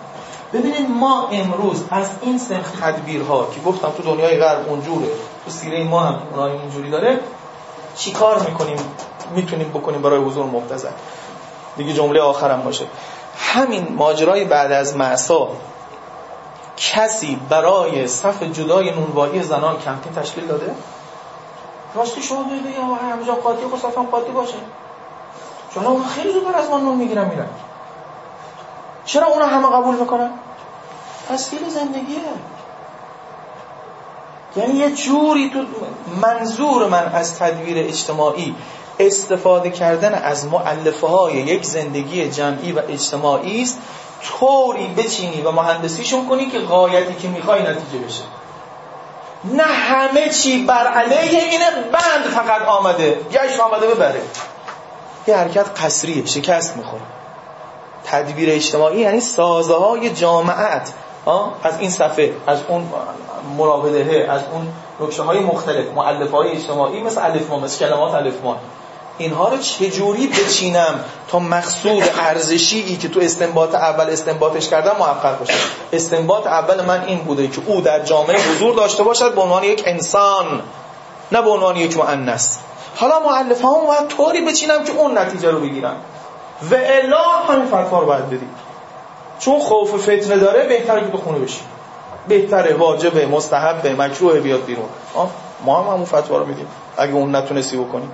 ببینید 0.53 0.89
ما 0.89 1.27
امروز 1.31 1.83
از 1.89 2.09
این 2.21 2.37
سنخ 2.37 2.71
تدبیرها 2.81 3.47
که 3.55 3.61
گفتم 3.61 3.89
تو 3.89 4.03
دنیای 4.03 4.37
غرب 4.37 4.69
اونجوره 4.69 5.07
تو 5.45 5.51
سیره 5.51 5.83
ما 5.83 5.99
هم 5.99 6.15
اونها 6.31 6.47
اینجوری 6.47 6.89
داره 6.89 7.19
چیکار 7.95 8.39
می‌کنیم؟ 8.39 8.77
می‌تونیم 9.35 9.69
بکنیم 9.69 10.01
برای 10.01 10.19
حضور 10.19 10.45
مبتذل. 10.45 10.89
دیگه 11.77 11.93
جمله 11.93 12.21
آخرم 12.21 12.61
باشه. 12.61 12.85
همین 13.37 13.87
ماجرای 13.95 14.45
بعد 14.45 14.71
از 14.71 14.97
معصا 14.97 15.47
کسی 16.81 17.35
برای 17.49 18.07
صف 18.07 18.43
جدای 18.43 18.91
نونوایی 18.91 19.43
زنان 19.43 19.79
کمپین 19.79 20.13
تشکیل 20.13 20.47
داده؟ 20.47 20.75
راستی 21.95 22.21
شما 22.21 22.43
بگید 22.43 22.65
یا 22.65 22.83
همجا 22.83 23.33
قاطی 23.33 23.65
و 23.65 23.77
صفم 23.77 24.03
قاطی 24.03 24.31
باشه 24.31 24.57
چون 25.73 26.03
خیلی 26.03 26.33
زودتر 26.33 26.55
از 26.55 26.69
من 26.69 26.81
نون 26.81 26.97
می‌گیرن 26.97 27.25
میرن 27.25 27.47
چرا 29.05 29.27
اونا 29.27 29.45
همه 29.45 29.67
قبول 29.67 29.95
می‌کنن؟ 29.95 30.29
تسهیل 31.29 31.69
زندگیه 31.69 32.19
یعنی 34.55 34.73
یه 34.73 34.91
جوری 34.91 35.49
تو 35.49 35.65
منظور 36.21 36.87
من 36.87 37.11
از 37.13 37.39
تدویر 37.39 37.77
اجتماعی 37.87 38.55
استفاده 38.99 39.69
کردن 39.69 40.13
از 40.13 40.45
معلفه 40.45 41.07
های 41.07 41.33
یک 41.33 41.65
زندگی 41.65 42.29
جمعی 42.29 42.71
و 42.71 42.81
اجتماعی 42.89 43.63
است 43.63 43.79
طوری 44.23 44.87
بچینی 44.87 45.41
و 45.41 45.51
مهندسیشون 45.51 46.27
کنی 46.27 46.45
که 46.45 46.59
غایتی 46.59 47.15
که 47.15 47.27
می‌خوای 47.27 47.61
نتیجه 47.61 48.05
بشه. 48.05 48.23
نه 49.43 49.63
همه 49.63 50.29
چی 50.29 50.65
بر 50.65 50.87
علیه 50.87 51.43
اینه 51.43 51.71
بند 51.91 52.25
فقط 52.33 52.61
آمده. 52.61 53.19
گشت 53.31 53.59
آمده 53.59 53.87
ببره 53.87 54.21
یه 55.27 55.35
حرکت 55.35 55.65
قصریه 55.83 56.25
شکست 56.25 56.77
می‌خوره. 56.77 57.01
تدبیر 58.05 58.49
اجتماعی 58.51 58.99
یعنی 58.99 59.19
سازه 59.19 59.75
های 59.75 60.09
جامعت 60.09 60.93
از 61.63 61.79
این 61.79 61.89
صفحه 61.89 62.33
از 62.47 62.59
اون 62.67 62.89
مراوده 63.57 64.27
از 64.31 64.41
اون 64.51 64.67
نکشه 64.99 65.23
های 65.23 65.39
مختلف 65.39 65.85
معلف 65.95 66.31
های 66.31 66.51
اجتماعی 66.51 67.01
مثل 67.01 67.23
الف 67.23 67.51
مثل 67.51 67.79
کلمات 67.79 68.13
الف 68.13 68.33
اینها 69.17 69.49
رو 69.49 69.57
چجوری 69.57 70.27
بچینم 70.27 70.99
تا 71.27 71.39
مقصود 71.39 72.03
ارزشی 72.19 72.79
ای 72.79 72.97
که 72.97 73.09
تو 73.09 73.19
استنباط 73.19 73.75
اول 73.75 74.09
استنباطش 74.09 74.69
کردم 74.69 74.95
موفق 74.99 75.39
باشه؟ 75.39 75.53
استنباط 75.93 76.47
اول 76.47 76.85
من 76.85 77.03
این 77.03 77.17
بوده 77.17 77.47
که 77.47 77.61
او 77.65 77.81
در 77.81 77.99
جامعه 77.99 78.37
حضور 78.51 78.75
داشته 78.75 79.03
باشد 79.03 79.35
به 79.35 79.41
عنوان 79.41 79.63
یک 79.63 79.83
انسان 79.85 80.61
نه 81.31 81.41
به 81.41 81.49
عنوان 81.49 81.75
یک 81.75 81.97
مؤنث. 81.97 82.57
حالا 82.95 83.19
مؤلفه 83.19 83.67
هم 83.67 83.87
باید 83.87 84.07
طوری 84.07 84.41
بچینم 84.41 84.83
که 84.83 84.91
اون 84.91 85.17
نتیجه 85.17 85.51
رو 85.51 85.59
بگیرم. 85.59 85.95
و 86.71 86.75
الا 86.75 87.23
همین 87.47 87.65
فتوا 87.65 87.99
رو 87.99 88.05
باید 88.05 88.27
بدیم. 88.27 88.55
چون 89.39 89.59
خوف 89.59 90.01
فتنه 90.01 90.37
داره 90.37 90.67
بهتره 90.67 91.01
که 91.01 91.11
تو 91.11 91.17
خونه 91.17 91.39
بشی. 91.39 91.61
بهتره 92.27 92.73
واجبه 92.73 93.25
مستحبه 93.25 93.95
مکروه 93.95 94.39
بیاد 94.39 94.65
بیرون. 94.65 94.89
ما 95.65 95.81
هم 95.81 95.93
همون 95.93 96.05
فتوا 96.05 96.37
رو 96.37 96.45
میدیم. 96.45 96.67
اگه 96.97 97.13
اون 97.13 97.35
نتونستی 97.35 97.77
بکنیم 97.77 98.11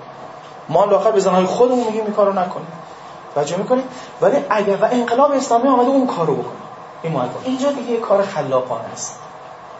ما 0.69 0.81
هم 0.81 0.89
داخل 0.89 1.11
به 1.11 1.21
خودمون 1.45 1.85
میگیم 1.85 2.03
این 2.03 2.13
کارو 2.13 2.33
نکنیم. 2.33 2.67
توجه 3.35 3.57
می‌کنیم 3.57 3.83
ولی 4.21 4.37
اگر 4.49 4.75
و 4.75 4.87
انقلاب 4.91 5.31
اسلامی 5.31 5.67
آمده 5.67 5.89
اون 5.89 6.07
کارو 6.07 6.35
بکنه. 6.35 6.53
این 7.03 7.21
اینجا 7.45 7.71
دیگه 7.71 7.91
یه 7.91 7.99
کار 7.99 8.21
خلاقانه 8.21 8.83
است. 8.93 9.19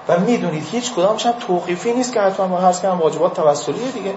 و 0.08 0.20
می‌دونید 0.20 0.68
هیچ 0.72 0.94
کدامش 0.94 1.26
هم 1.26 1.34
توقیفی 1.48 1.94
نیست 1.94 2.14
که 2.14 2.22
حتما 2.22 2.48
ما 2.48 2.58
هست 2.58 2.82
که 2.82 2.88
هم 2.88 3.00
واجبات 3.00 3.34
توسلیه 3.34 3.92
دیگه. 3.92 4.14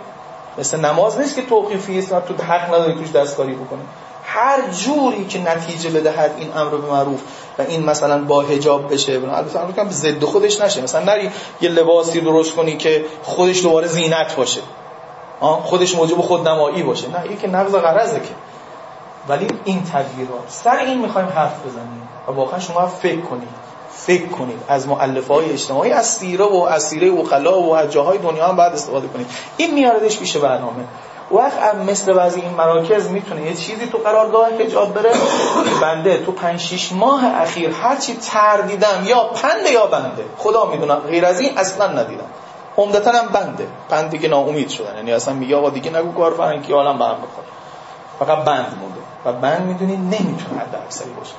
مثل 0.59 0.81
نماز 0.81 1.19
نیست 1.19 1.35
که 1.35 1.43
توقیفی 1.43 1.99
است 1.99 2.13
و 2.13 2.21
تو 2.21 2.45
حق 2.45 2.75
نداری 2.75 2.95
توش 2.95 3.13
دستکاری 3.13 3.55
بکنی. 3.55 3.83
هر 4.25 4.71
جوری 4.71 5.27
که 5.27 5.39
نتیجه 5.39 5.91
بدهد 5.91 6.35
این 6.39 6.53
امر 6.57 6.71
به 6.71 6.91
معروف 6.91 7.21
و 7.59 7.63
این 7.63 7.85
مثلا 7.85 8.25
با 8.25 8.43
حجاب 8.43 8.93
بشه 8.93 9.21
البته 9.33 9.85
به 9.85 9.91
ضد 9.91 10.25
خودش 10.25 10.61
نشه. 10.61 10.83
مثلا 10.83 11.05
نری 11.05 11.31
یه 11.61 11.71
لباسی 11.71 12.21
درست 12.21 12.55
کنی 12.55 12.77
که 12.77 13.05
خودش 13.23 13.63
دوباره 13.63 13.87
زینت 13.87 14.37
باشه. 14.37 14.61
خودش 15.41 15.95
موجب 15.95 16.21
خودنمایی 16.21 16.83
باشه. 16.83 17.09
نه 17.09 17.23
این 17.23 17.39
که 17.39 17.49
نقض 17.49 17.73
غرضه 17.75 18.21
که. 18.21 18.35
ولی 19.29 19.47
این 19.65 19.85
تغییرات. 19.85 20.45
سر 20.49 20.77
این 20.77 20.99
می‌خوایم 20.99 21.29
حرف 21.29 21.67
بزنیم. 21.67 22.09
و 22.29 22.33
واقعا 22.33 22.59
شما 22.59 22.87
فکر 22.87 23.21
کنید. 23.21 23.49
فکر 23.93 24.27
کنید. 24.27 24.59
از 24.69 24.89
مؤلفه 24.89 25.35
های 25.35 25.53
اجتماعی 25.53 25.93
از 25.93 26.07
سیره 26.07 26.45
و 26.45 26.57
از 26.71 26.83
سیره 26.83 27.11
وکلا 27.11 27.61
و 27.61 27.77
از 27.77 27.91
جاهای 27.91 28.19
دنیا 28.19 28.49
هم 28.49 28.57
باید 28.57 28.73
استفاده 28.73 29.09
کنید. 29.09 29.27
این 29.57 29.75
میاردش 29.75 30.19
پیش 30.19 30.37
برنامه. 30.37 30.85
وقت 31.33 31.75
مثل 31.75 32.13
بعضی 32.13 32.41
این 32.41 32.55
مراکز 32.55 33.09
می‌تونه 33.09 33.43
یه 33.43 33.55
چیزی 33.55 33.87
تو 33.87 33.99
قرارگاه 33.99 34.49
حجاب 34.59 34.95
بره. 34.95 35.13
بنده 35.81 36.25
تو 36.25 36.33
5 36.33 36.61
6 36.61 36.93
ماه 36.93 37.25
اخیر 37.27 37.71
هرچی 37.83 38.19
تردیدم 38.33 39.03
یا 39.07 39.25
پنده 39.25 39.71
یا 39.71 39.87
بنده. 39.87 40.25
خدا 40.39 40.65
می‌دونه 40.65 40.95
غیر 40.95 41.27
از 41.27 41.41
این 41.41 41.59
اصلا 41.59 41.87
ندیدم. 41.87 42.25
عمدتا 42.77 43.11
هم 43.11 43.27
بنده. 43.29 43.67
بند 43.89 44.11
دیگه 44.11 44.29
ناامید 44.29 44.69
شدن. 44.69 44.97
یعنی 44.97 45.13
اصلا 45.13 45.35
میگه 45.35 45.57
آقا 45.57 45.71
دیگه 45.71 45.91
نگو 45.91 46.13
کار 46.13 46.35
فرنگی 46.35 46.73
حالا 46.73 46.93
برم 46.93 47.17
بخور 47.17 47.45
فقط 48.19 48.45
بند 48.45 48.79
مونده. 48.81 49.01
و 49.25 49.33
بند 49.33 49.67
می‌دونی 49.67 49.97
نمی‌تونه 49.97 50.61
حد 50.61 50.75
اکثری 50.87 51.11
باشه. 51.11 51.35